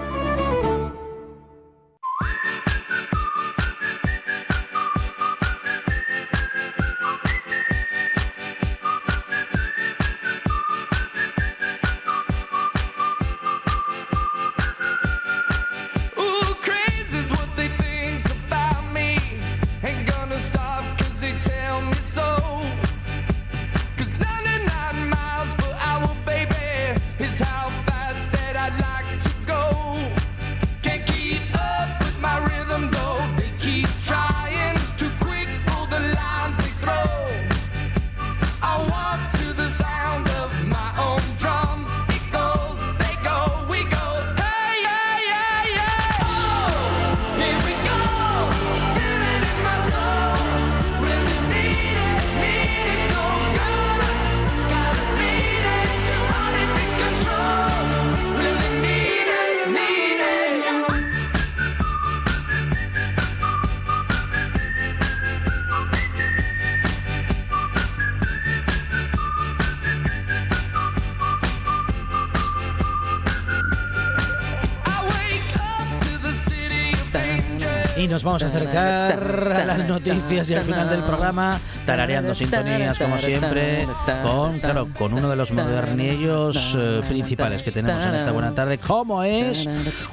[78.25, 83.87] Vamos a acercar a las noticias y al final del programa, tarareando sintonías como siempre,
[84.23, 88.79] con, claro, con uno de los modernillos eh, principales que tenemos en esta buena tarde,
[88.79, 89.67] como es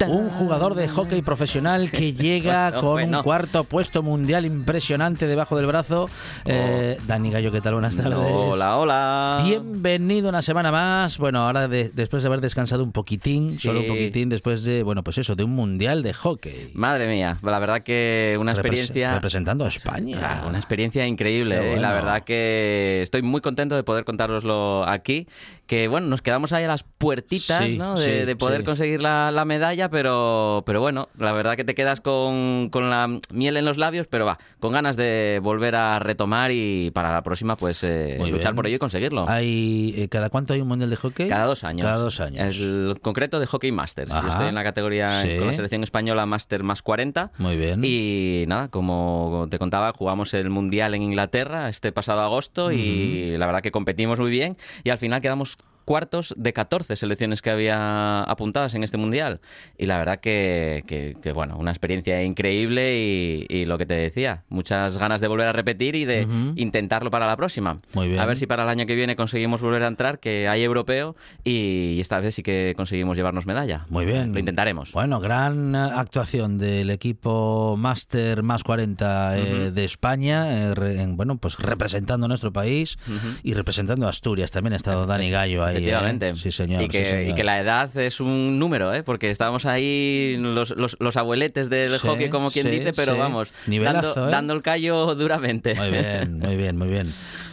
[0.06, 3.18] un jugador de hockey profesional que llega con bueno.
[3.18, 6.08] un cuarto puesto mundial impresionante debajo del brazo.
[6.44, 7.74] Eh, Dani Gallo, ¿qué tal?
[7.74, 8.18] Buenas tardes.
[8.18, 9.42] Hola, hola.
[9.44, 11.18] Bienvenido una semana más.
[11.18, 13.58] Bueno, ahora de- después de haber descansado un poquitín, Sí.
[13.68, 16.70] solo un poquitín, después de, bueno, pues eso, de un mundial de hockey.
[16.74, 19.14] Madre mía, la verdad que una Repres- experiencia...
[19.14, 20.18] representando a España.
[20.22, 21.61] Ah, Una experiencia increíble.
[21.78, 25.26] La verdad que estoy muy contento de poder contároslo aquí.
[25.66, 27.94] Que bueno, nos quedamos ahí a las puertitas Sí, ¿no?
[27.98, 28.64] de, sí, de poder sí.
[28.64, 33.08] conseguir la, la medalla, pero, pero bueno, la verdad que te quedas con, con la
[33.30, 37.22] miel en los labios, pero va, con ganas de volver a retomar y para la
[37.22, 38.56] próxima pues eh, luchar bien.
[38.56, 39.24] por ello y conseguirlo.
[39.28, 41.28] Hay, eh, ¿Cada cuánto hay un mundial de hockey?
[41.28, 41.86] Cada dos años.
[41.86, 42.56] Cada dos años.
[42.58, 44.10] El concreto de Hockey Masters.
[44.10, 44.28] Yo Ajá.
[44.28, 47.32] estoy en la categoría con la selección española Master más 40.
[47.38, 47.80] Muy bien.
[47.84, 53.46] Y nada, como te contaba, jugamos el Mundial en Inglaterra este pasado agosto y la
[53.46, 58.22] verdad que competimos muy bien y al final quedamos cuartos de 14 selecciones que había
[58.22, 59.40] apuntadas en este mundial
[59.78, 63.94] y la verdad que, que- que, bueno una experiencia increíble y, y lo que te
[63.94, 66.52] decía muchas ganas de volver a repetir y de Ujú.
[66.56, 68.20] intentarlo para la próxima Muy bien.
[68.20, 71.16] a ver si para el año que viene conseguimos volver a entrar que hay europeo
[71.44, 74.32] y esta vez sí que conseguimos llevarnos medalla Muy bien.
[74.32, 79.74] lo intentaremos Bueno, gran eh, actuación del equipo Master más 40 eh, Ujú.
[79.74, 83.36] de España, eh, en- bueno, pues representando nuestro país Ujú.
[83.42, 84.50] y representando Asturias.
[84.50, 85.71] También ha estado Dani Gallo ahí.
[85.72, 85.78] ¿Eh?
[85.78, 86.36] Efectivamente.
[86.36, 86.82] Sí, señor.
[86.82, 87.30] Y que, sí, señor.
[87.30, 89.02] y que la edad es un número, ¿eh?
[89.02, 93.52] Porque estábamos ahí los, los, los abueletes del Sí, hockey, como quien dice, pero vamos,
[93.66, 94.30] Nivelazo, dando, ¿eh?
[94.30, 95.74] dando el callo duramente.
[95.74, 97.12] Muy bien, muy bien, muy bien.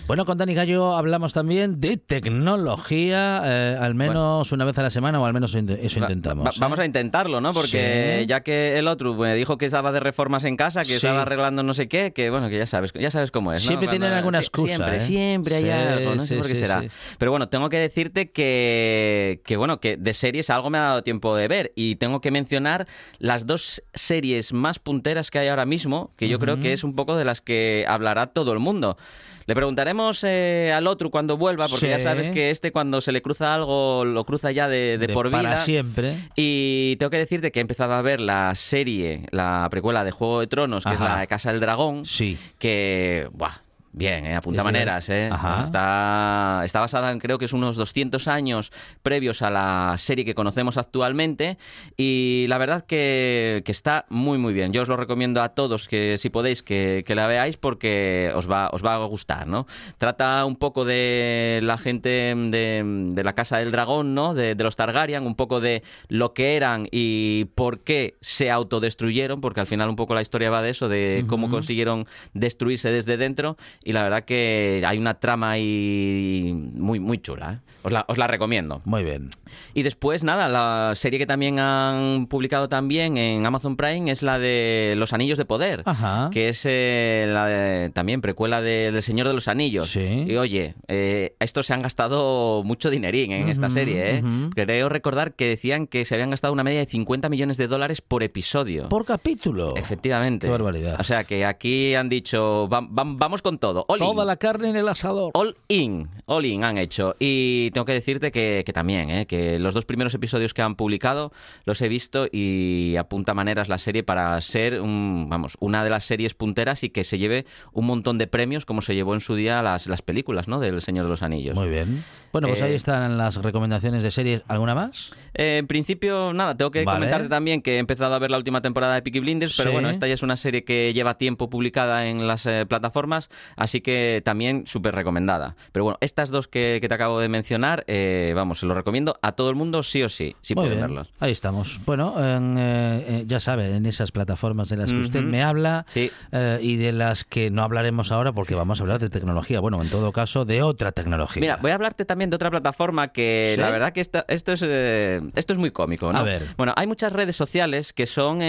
[0.09, 4.89] Bueno, con Dani Gallo hablamos también de tecnología, eh, al menos una vez a la
[4.89, 6.43] semana o al menos eso intentamos.
[6.47, 6.53] va- ¿eh?
[6.59, 7.53] Vamos a intentarlo, ¿no?
[7.53, 8.25] Porque Sí.
[8.25, 10.93] ya que el otro me dijo que estaba de reformas en casa, que Sí.
[10.95, 13.61] estaba arreglando no sé qué, que bueno, que ya sabes, ya sabes cómo es.
[13.63, 13.67] ¿no?
[13.67, 14.99] Siempre tienen alguna excusa, Siempre, ¿eh?
[14.99, 16.83] siempre hay Sí, algo, no sé por qué será.
[17.19, 21.03] Pero bueno, tengo que decirte que, que bueno, que de series algo me ha dado
[21.03, 22.87] tiempo de ver y tengo que mencionar
[23.19, 26.95] las dos series más punteras que hay ahora mismo, que yo creo que es un
[26.95, 28.97] poco de las que hablará todo el mundo.
[29.45, 31.89] Le preguntaremos eh, al otro cuando vuelva, porque Sí.
[31.91, 35.13] ya sabes que este cuando se le cruza algo, lo cruza ya de, de De
[35.13, 35.57] por para vida.
[35.57, 36.15] siempre.
[36.35, 40.39] Y tengo que decirte que he empezado a ver la serie, la precuela de Juego
[40.39, 42.37] de Tronos, que es la de Casa del Dragón, Sí.
[42.57, 43.51] que, buah,
[43.91, 45.29] bien, eh, apunta maneras, eh.
[45.31, 45.63] Ajá.
[45.63, 48.71] Está, está basada en creo que es unos 200 años
[49.03, 51.57] previos a la serie que conocemos actualmente
[51.97, 54.73] y la verdad que, que está muy muy bien.
[54.73, 58.49] Yo os lo recomiendo a todos que si podéis que, que la veáis porque os
[58.49, 59.67] va, os va a gustar, ¿no?
[59.97, 64.33] Trata un poco de la gente de, de la Casa del Dragón, ¿no?
[64.33, 69.41] De, de los Targaryen, un poco de lo que eran y por qué se autodestruyeron,
[69.41, 73.17] porque al final un poco la historia va de eso, de cómo consiguieron destruirse desde
[73.17, 77.53] dentro y la verdad que hay una trama ahí muy, muy chula.
[77.53, 77.69] ¿eh?
[77.81, 78.81] Os, la, os la recomiendo.
[78.83, 79.29] Muy bien.
[79.73, 84.37] Y después, nada, la serie que también han publicado también en Amazon Prime es la
[84.37, 86.29] de Los Anillos de Poder, Ajá.
[86.31, 89.89] que es eh, la de- también precuela de- del Señor de los Anillos.
[89.89, 90.25] Sí.
[90.27, 94.17] Y oye, eh, estos se han gastado mucho dinerín en esta serie.
[94.17, 94.23] ¿eh?
[94.53, 98.01] Creo recordar que decían que se habían gastado una media de 50 millones de dólares
[98.01, 98.89] por episodio.
[98.89, 99.75] Por capítulo.
[99.77, 100.47] Efectivamente.
[100.47, 100.97] Qué barbaridad.
[100.99, 103.68] O sea que aquí han dicho, "Va- va- vamos con todo.
[103.87, 104.05] All in".
[104.05, 105.31] Toda la carne en el asador.
[105.33, 107.15] All in, all in han hecho.
[107.19, 109.25] Y tengo que decirte que, que también, ¿eh?
[109.25, 111.31] que los dos primeros episodios que han publicado
[111.65, 116.05] los he visto y apunta maneras la serie para ser, un- vamos, una de las
[116.05, 119.35] series punteras y que se lleve un montón de premios como se llevó en su
[119.35, 120.59] día las, las películas, ¿no?
[120.59, 121.55] Del Señor de los Anillos.
[121.55, 122.03] Muy bien.
[122.31, 124.43] Bueno, pues Eh, ahí están las recomendaciones de series.
[124.47, 125.11] ¿Alguna más?
[125.33, 126.97] Eh, en principio, nada, tengo que Vale.
[126.99, 129.73] comentarte también que he empezado a ver la última temporada de Peaky Blinders, pero Sí.
[129.73, 133.29] bueno, esta ya es una serie que lleva tiempo publicada en las eh, plataformas,
[133.59, 135.55] así que también súper recomendada.
[135.71, 139.19] Pero bueno, estas dos que, que te acabo de mencionar, eh, vamos, se los recomiendo
[139.21, 140.87] a todo el mundo sí o sí, si Muy pueden bien.
[140.89, 141.11] verlos.
[141.19, 141.79] Ahí estamos.
[141.85, 145.85] Bueno, en, eh, eh, ya sabe, en esas plataformas de las que usted me habla
[145.89, 146.09] Sí.
[146.31, 149.59] eh, y de las que no hablaremos ahora porque vamos a hablar de tecnología.
[149.59, 151.41] Bueno, en todo caso, de otra tecnología.
[151.41, 153.61] Mira, voy a hablarte también de otra plataforma que ¿Sí?
[153.61, 156.19] la verdad que esta- esto, es, esto es muy cómico, ¿no?
[156.19, 156.43] A ver.
[156.55, 158.39] Bueno, hay muchas redes sociales que son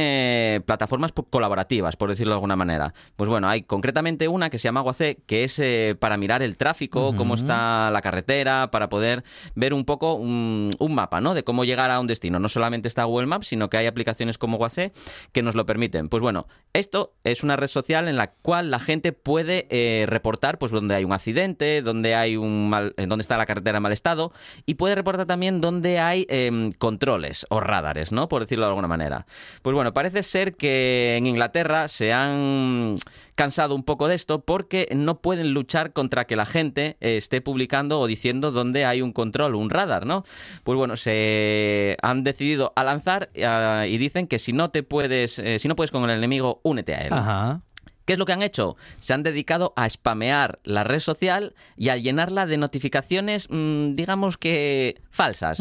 [0.64, 2.94] plataformas colaborativas, por decirlo de alguna manera.
[3.16, 6.42] Pues bueno, hay concretamente una que se llama WhatsApp conoce, que es eh, para mirar
[6.42, 9.24] el tráfico, cómo está la carretera, para poder
[9.54, 11.34] ver un poco un, un mapa, ¿no?
[11.34, 12.38] De cómo llegar a un destino.
[12.38, 14.92] No solamente está Google Maps, sino que hay aplicaciones como WhatsApp
[15.32, 16.08] que nos lo permiten.
[16.08, 20.58] Pues bueno, esto es una red social en la cual la gente puede eh, reportar,
[20.58, 23.82] pues donde hay un accidente, donde hay un mal, eh, donde está la carretera en
[23.82, 24.32] mal estado
[24.66, 28.28] y puede reportar también donde hay em, controles o radares, ¿no?
[28.28, 29.26] Por decirlo de alguna manera.
[29.62, 32.96] Pues bueno, parece ser que en Inglaterra se han
[33.34, 37.40] cansado un poco de esto porque no pueden luchar contra que la gente eh, esté
[37.40, 40.24] publicando o diciendo dónde hay un control, un radar, ¿no?
[40.64, 45.38] Pues bueno, se han decidido a lanzar eh, y dicen que si no te puedes,
[45.38, 47.12] eh, si no puedes con el enemigo, únete a él.
[47.12, 47.62] Ajá.
[48.10, 48.76] ¿Qué es lo que han hecho?
[48.98, 54.36] Se han dedicado a spamear la red social y a llenarla de notificaciones, mm, digamos
[54.36, 55.60] que falsas.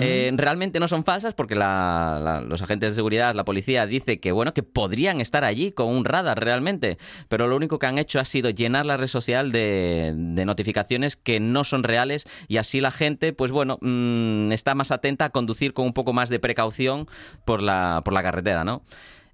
[0.00, 4.18] Eh, realmente no son falsas porque la- la- los agentes de seguridad, la policía, dice
[4.18, 6.96] que bueno que podrían estar allí con un radar realmente,
[7.28, 11.16] pero lo único que han hecho ha sido llenar la red social de, de notificaciones
[11.16, 15.30] que no son reales y así la gente, pues bueno, mm, está más atenta a
[15.30, 17.08] conducir con un poco más de precaución
[17.44, 18.84] por la, por la carretera, ¿no?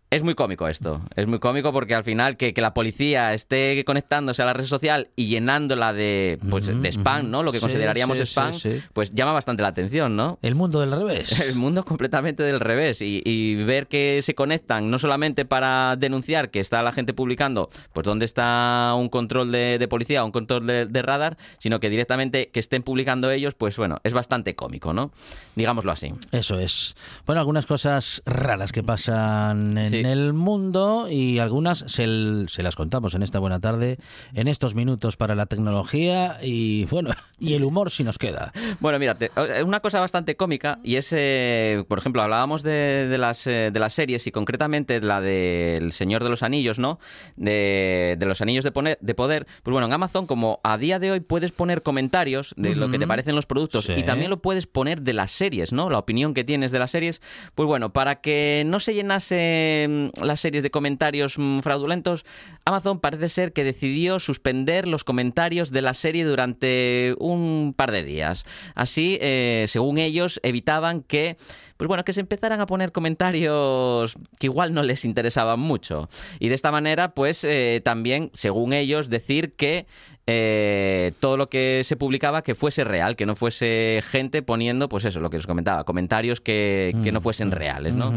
[0.08, 1.00] Es muy cómico esto.
[1.16, 4.64] Es muy cómico porque al final que, que la policía esté conectándose a la red
[4.66, 7.42] social y llenándola de, pues, de spam, ¿no?
[7.42, 10.38] Lo que Sí, consideraríamos sí, spam, sí, pues llama bastante la atención, ¿no?
[10.42, 11.38] El mundo del revés.
[11.40, 16.50] El mundo completamente del revés y, y ver que se conectan no solamente para denunciar
[16.50, 20.32] que está la gente publicando pues dónde está un control de, de policía o un
[20.32, 24.54] control de, de radar, sino que directamente que estén publicando ellos, pues bueno, es bastante
[24.54, 25.10] cómico, ¿no?
[25.56, 26.12] Digámoslo así.
[26.30, 26.94] Eso es.
[27.26, 30.10] Bueno, algunas cosas raras que pasan en Sí.
[30.10, 32.06] el mundo y algunas se,
[32.48, 33.98] se las contamos en esta buena tarde,
[34.34, 38.52] en estos minutos para la tecnología y bueno, y el humor si nos queda.
[38.80, 43.06] Bueno, mira, te- eh, una cosa bastante cómica y es, eh, por ejemplo, hablábamos de,
[43.08, 46.98] de las, eh, de las series y concretamente la del Señor de los Anillos, ¿no?
[47.36, 49.46] De, de los Anillos de, poner- de Poder.
[49.62, 52.98] Pues bueno, en Amazon, como a día de hoy puedes poner comentarios de lo que
[52.98, 53.92] te parecen los productos Sí.
[53.96, 55.90] y también lo puedes poner de las series, ¿no?
[55.90, 57.20] La opinión que tienes de las series.
[57.54, 62.24] Pues bueno, para que no se llenase mm, las series de comentarios mm, fraudulentos,
[62.64, 68.04] Amazon parece ser que decidió suspender los comentarios de la serie durante un par de
[68.04, 68.44] días.
[68.74, 71.36] Así, eh, según ellos, evitaban que,
[71.76, 76.08] pues bueno, que se empezaran a poner comentarios que igual no les interesaban mucho.
[76.38, 79.86] Y de esta manera, pues eh, también, según ellos, decir que
[80.28, 85.04] eh, todo lo que se publicaba que fuese real, que no fuese gente poniendo, pues
[85.04, 88.12] eso, lo que os comentaba, comentarios que, que no fuesen reales, ¿no?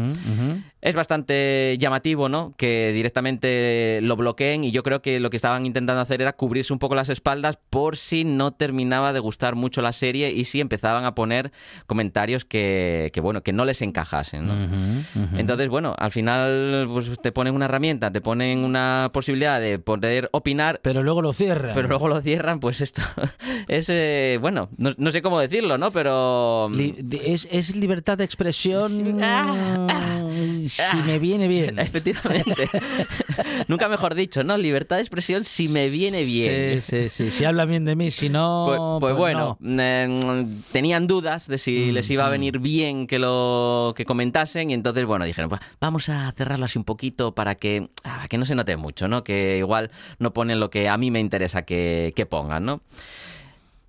[0.82, 2.54] Es bastante llamativo, ¿no?
[2.56, 6.72] Que directamente lo bloqueen y yo creo que lo que estaban intentando hacer era cubrirse
[6.72, 10.60] un poco las espaldas por si no terminaba de gustar mucho la serie y si
[10.60, 11.52] empezaban a poner
[11.86, 15.04] comentarios que, que, bueno, que no les encajasen.
[15.36, 20.28] Entonces, bueno, al final pues, te ponen una herramienta, te ponen una posibilidad de poder
[20.32, 21.72] opinar, Pero luego lo cierran.
[21.74, 23.02] pero luego lo cierran, pues esto
[23.68, 25.90] es, eh, bueno, no, no sé cómo decirlo, ¿no?
[25.92, 26.68] Pero...
[26.72, 30.20] De- es, es libertad de expresión Ah,
[30.68, 31.78] si me viene bien.
[31.78, 32.68] Efectivamente.
[33.68, 34.56] Nunca mejor dicho, ¿no?
[34.56, 36.80] Libertad de expresión si me viene bien.
[36.82, 37.30] Sí, sí, sí.
[37.30, 38.64] Si hablan bien de mí, si no.
[38.66, 39.82] Pues, pues bueno, no.
[39.82, 42.32] eh, tenían dudas de si Mm, les iba a mm.
[42.32, 46.78] venir bien que lo que comentasen y entonces, bueno, dijeron, "Va, vamos a cerrarlo así
[46.78, 49.24] un poquito para que, ah, que no se note mucho, ¿no?
[49.24, 52.80] Que igual no ponen lo que a mí me interesa que, que pongan, ¿no?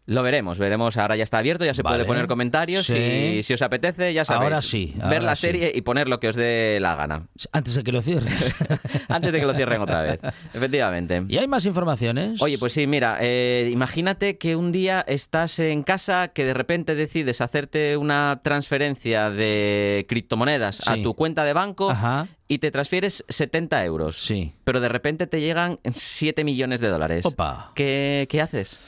[0.08, 0.97] Lo veremos, veremos.
[0.97, 1.97] Ahora ya está abierto, ya se Vale.
[1.97, 2.95] puede poner comentarios Sí.
[3.38, 4.43] y si os apetece, ya sabéis.
[4.43, 5.47] Ahora sí, ver la sí.
[5.47, 7.28] serie y poner lo que os dé la gana.
[7.52, 8.34] Antes de que lo cierres.
[9.08, 10.20] Antes de que lo cierren otra vez.
[10.54, 11.24] Efectivamente.
[11.30, 12.41] ¿Y hay más informaciones?
[12.41, 16.95] Oye, pues sí, mira, eh, imagínate que un día estás en casa, que de repente
[16.95, 22.28] decides hacerte una transferencia de criptomonedas a tu cuenta de banco Ajá.
[22.47, 24.18] y te transfieres 70 euros.
[24.26, 24.54] Sí.
[24.64, 27.26] Pero de repente te llegan 7 millones de dólares.
[27.26, 27.72] Opa.
[27.76, 28.80] ¿Qué, qué haces?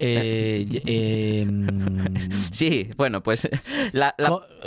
[0.00, 1.46] Eh, eh,
[2.52, 3.48] Sí, bueno, pues
[3.92, 4.14] la,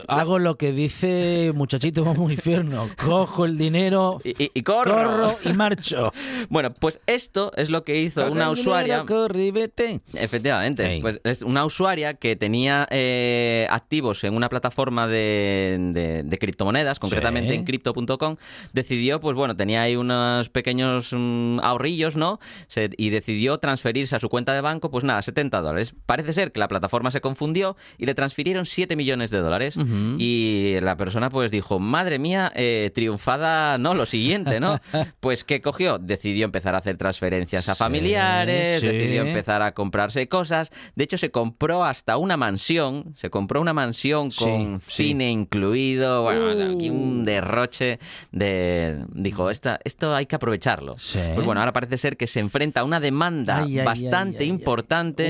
[0.08, 2.90] hago lo que dice muchachito vamos muy infierno.
[3.04, 4.94] Cojo el dinero, y, y- y corro.
[4.94, 6.12] corro y marcho.
[6.50, 9.06] Bueno, pues esto es lo que hizo una usuaria.
[9.06, 10.02] corre vete.
[10.14, 16.38] Efectivamente, pues es una usuaria que tenía eh, activos en una plataforma de, de- de
[16.38, 17.56] criptomonedas, concretamente Sí.
[17.56, 18.36] en crypto.com,
[18.74, 22.40] decidió, pues bueno, tenía ahí unos pequeños mm, ahorrillos, ¿no?
[22.68, 25.96] Se- y decidió transferirse a su cuenta de banco, pues nada, a 70 dólares.
[26.06, 29.76] Parece ser que la plataforma se confundió y le transfirieron 7 millones de dólares.
[30.18, 34.80] Y la persona pues dijo, madre mía, eh, triunfada, no, lo siguiente, ¿no?
[35.20, 35.98] pues ¿qué cogió?
[35.98, 38.88] Decidió empezar a hacer transferencias a Sí, familiares, sí.
[38.88, 40.72] decidió empezar a comprarse cosas.
[40.96, 44.92] De hecho, se compró hasta una mansión, se compró una mansión con sí.
[44.92, 46.94] cine incluido, bueno, aquí Uh.
[46.94, 48.00] un derroche
[48.32, 49.06] de...
[49.14, 50.96] Dijo, esta, esto hay que aprovecharlo.
[50.96, 54.50] Pues bueno, ahora parece ser que se enfrenta a una demanda Ay, bastante ay, ay,
[54.50, 54.56] ay.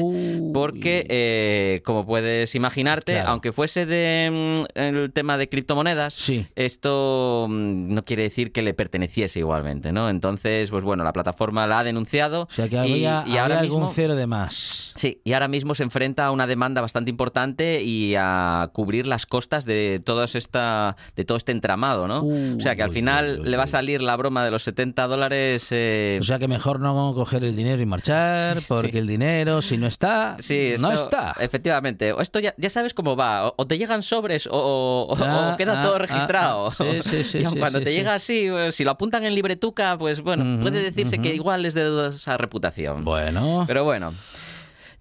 [0.02, 0.52] Uy.
[0.54, 3.30] porque, eh, como puedes imaginarte, Claro.
[3.30, 6.46] aunque fuese de mm, el tema de criptomonedas, Sí.
[6.56, 10.10] esto mm, no quiere decir que le perteneciese igualmente, ¿no?
[10.10, 13.82] Entonces, pues bueno, la plataforma la ha denunciado O sea que había, y, ahora algún
[13.82, 13.94] mismo...
[13.94, 14.92] cero de más.
[14.96, 19.26] Sí, y ahora mismo se enfrenta a una demanda bastante importante y a cubrir las
[19.26, 22.24] costas de todo esta, de todo este entramado, ¿no?
[22.24, 24.52] Uy, o sea que al final uy, uy, le va a salir la broma de
[24.52, 25.68] los 70 dólares.
[25.72, 28.98] eh, O sea que mejor no coger el dinero y marchar, porque Sí.
[28.98, 31.36] el dinero, si no está, Sí, no está.
[31.40, 32.14] Efectivamente.
[32.20, 33.48] Esto ya, ya sabes cómo va.
[33.48, 35.14] O, o te llegan sobres o, o-
[35.54, 36.68] o queda ah, todo registrado.
[36.68, 36.74] ah.
[36.78, 39.98] Sí, sí, sí, Y aun cuando te llega así, eh, si lo apuntan en libretuca,
[39.98, 43.04] pues bueno, puede decirse que igual es de dudosa reputación.
[43.04, 44.14] Bueno, Pero bueno.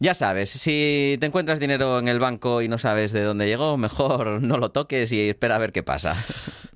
[0.03, 3.77] Ya sabes, si te encuentras dinero en el banco y no sabes de dónde llegó,
[3.77, 6.17] mejor no lo toques y espera a ver qué pasa.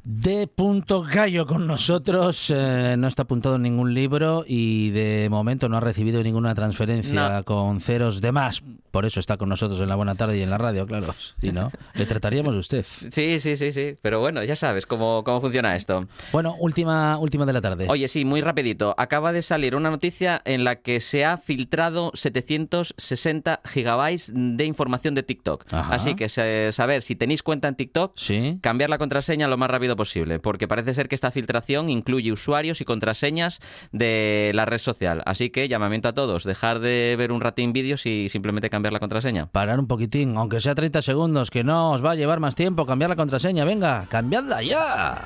[0.05, 5.69] De punto gallo con nosotros, eh, no está apuntado en ningún libro y de momento
[5.69, 7.45] no ha recibido ninguna transferencia No.
[7.45, 8.63] con ceros de más.
[8.91, 11.15] Por eso está con nosotros en la buena tarde y en la radio, claro.
[11.41, 12.85] Si no, le trataríamos de usted.
[13.11, 13.97] Sí, sí, sí, sí.
[14.03, 16.07] Pero bueno, ya sabes cómo, cómo funciona esto.
[16.33, 17.87] Bueno, última, última de la tarde.
[17.89, 18.95] Oye, sí, muy rapidito.
[18.99, 25.15] Acaba de salir una noticia en la que se ha filtrado 760 gigabytes de información
[25.15, 25.65] de TikTok.
[25.73, 25.95] Ajá.
[25.95, 28.59] Así que se- saber si tenéis cuenta en TikTok, Sí.
[28.61, 32.81] cambiar la contraseña lo más rápido posible, porque parece ser que esta filtración incluye usuarios
[32.81, 33.61] y contraseñas
[33.93, 35.23] de la red social.
[35.27, 39.01] Así que llamamiento a todos, dejar de ver un ratín vídeos y simplemente cambiar la
[39.01, 39.47] contraseña.
[39.47, 42.87] Parar un poquitín, aunque sea 30 segundos, que no os va a llevar más tiempo
[42.87, 43.65] cambiar la contraseña.
[43.65, 45.23] Venga, cambiadla ya.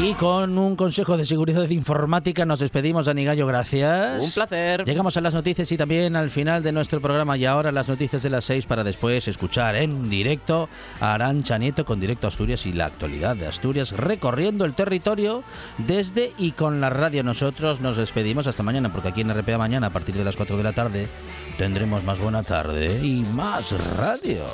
[0.00, 4.22] Y con un consejo de seguridad informática nos despedimos, Dani Gallo, gracias.
[4.22, 4.84] Un placer.
[4.84, 8.22] Llegamos a las noticias y también al final de nuestro programa y ahora las noticias
[8.22, 10.68] de las 6 para después escuchar en directo
[11.00, 15.44] a Arancha Nieto con Directo Asturias y la actualidad de Asturias recorriendo el territorio
[15.78, 17.22] desde y con la radio.
[17.22, 20.56] Nosotros nos despedimos hasta mañana porque aquí en RPA mañana a partir de las 4
[20.56, 21.08] de la tarde
[21.56, 24.44] tendremos más buena tarde y más radio.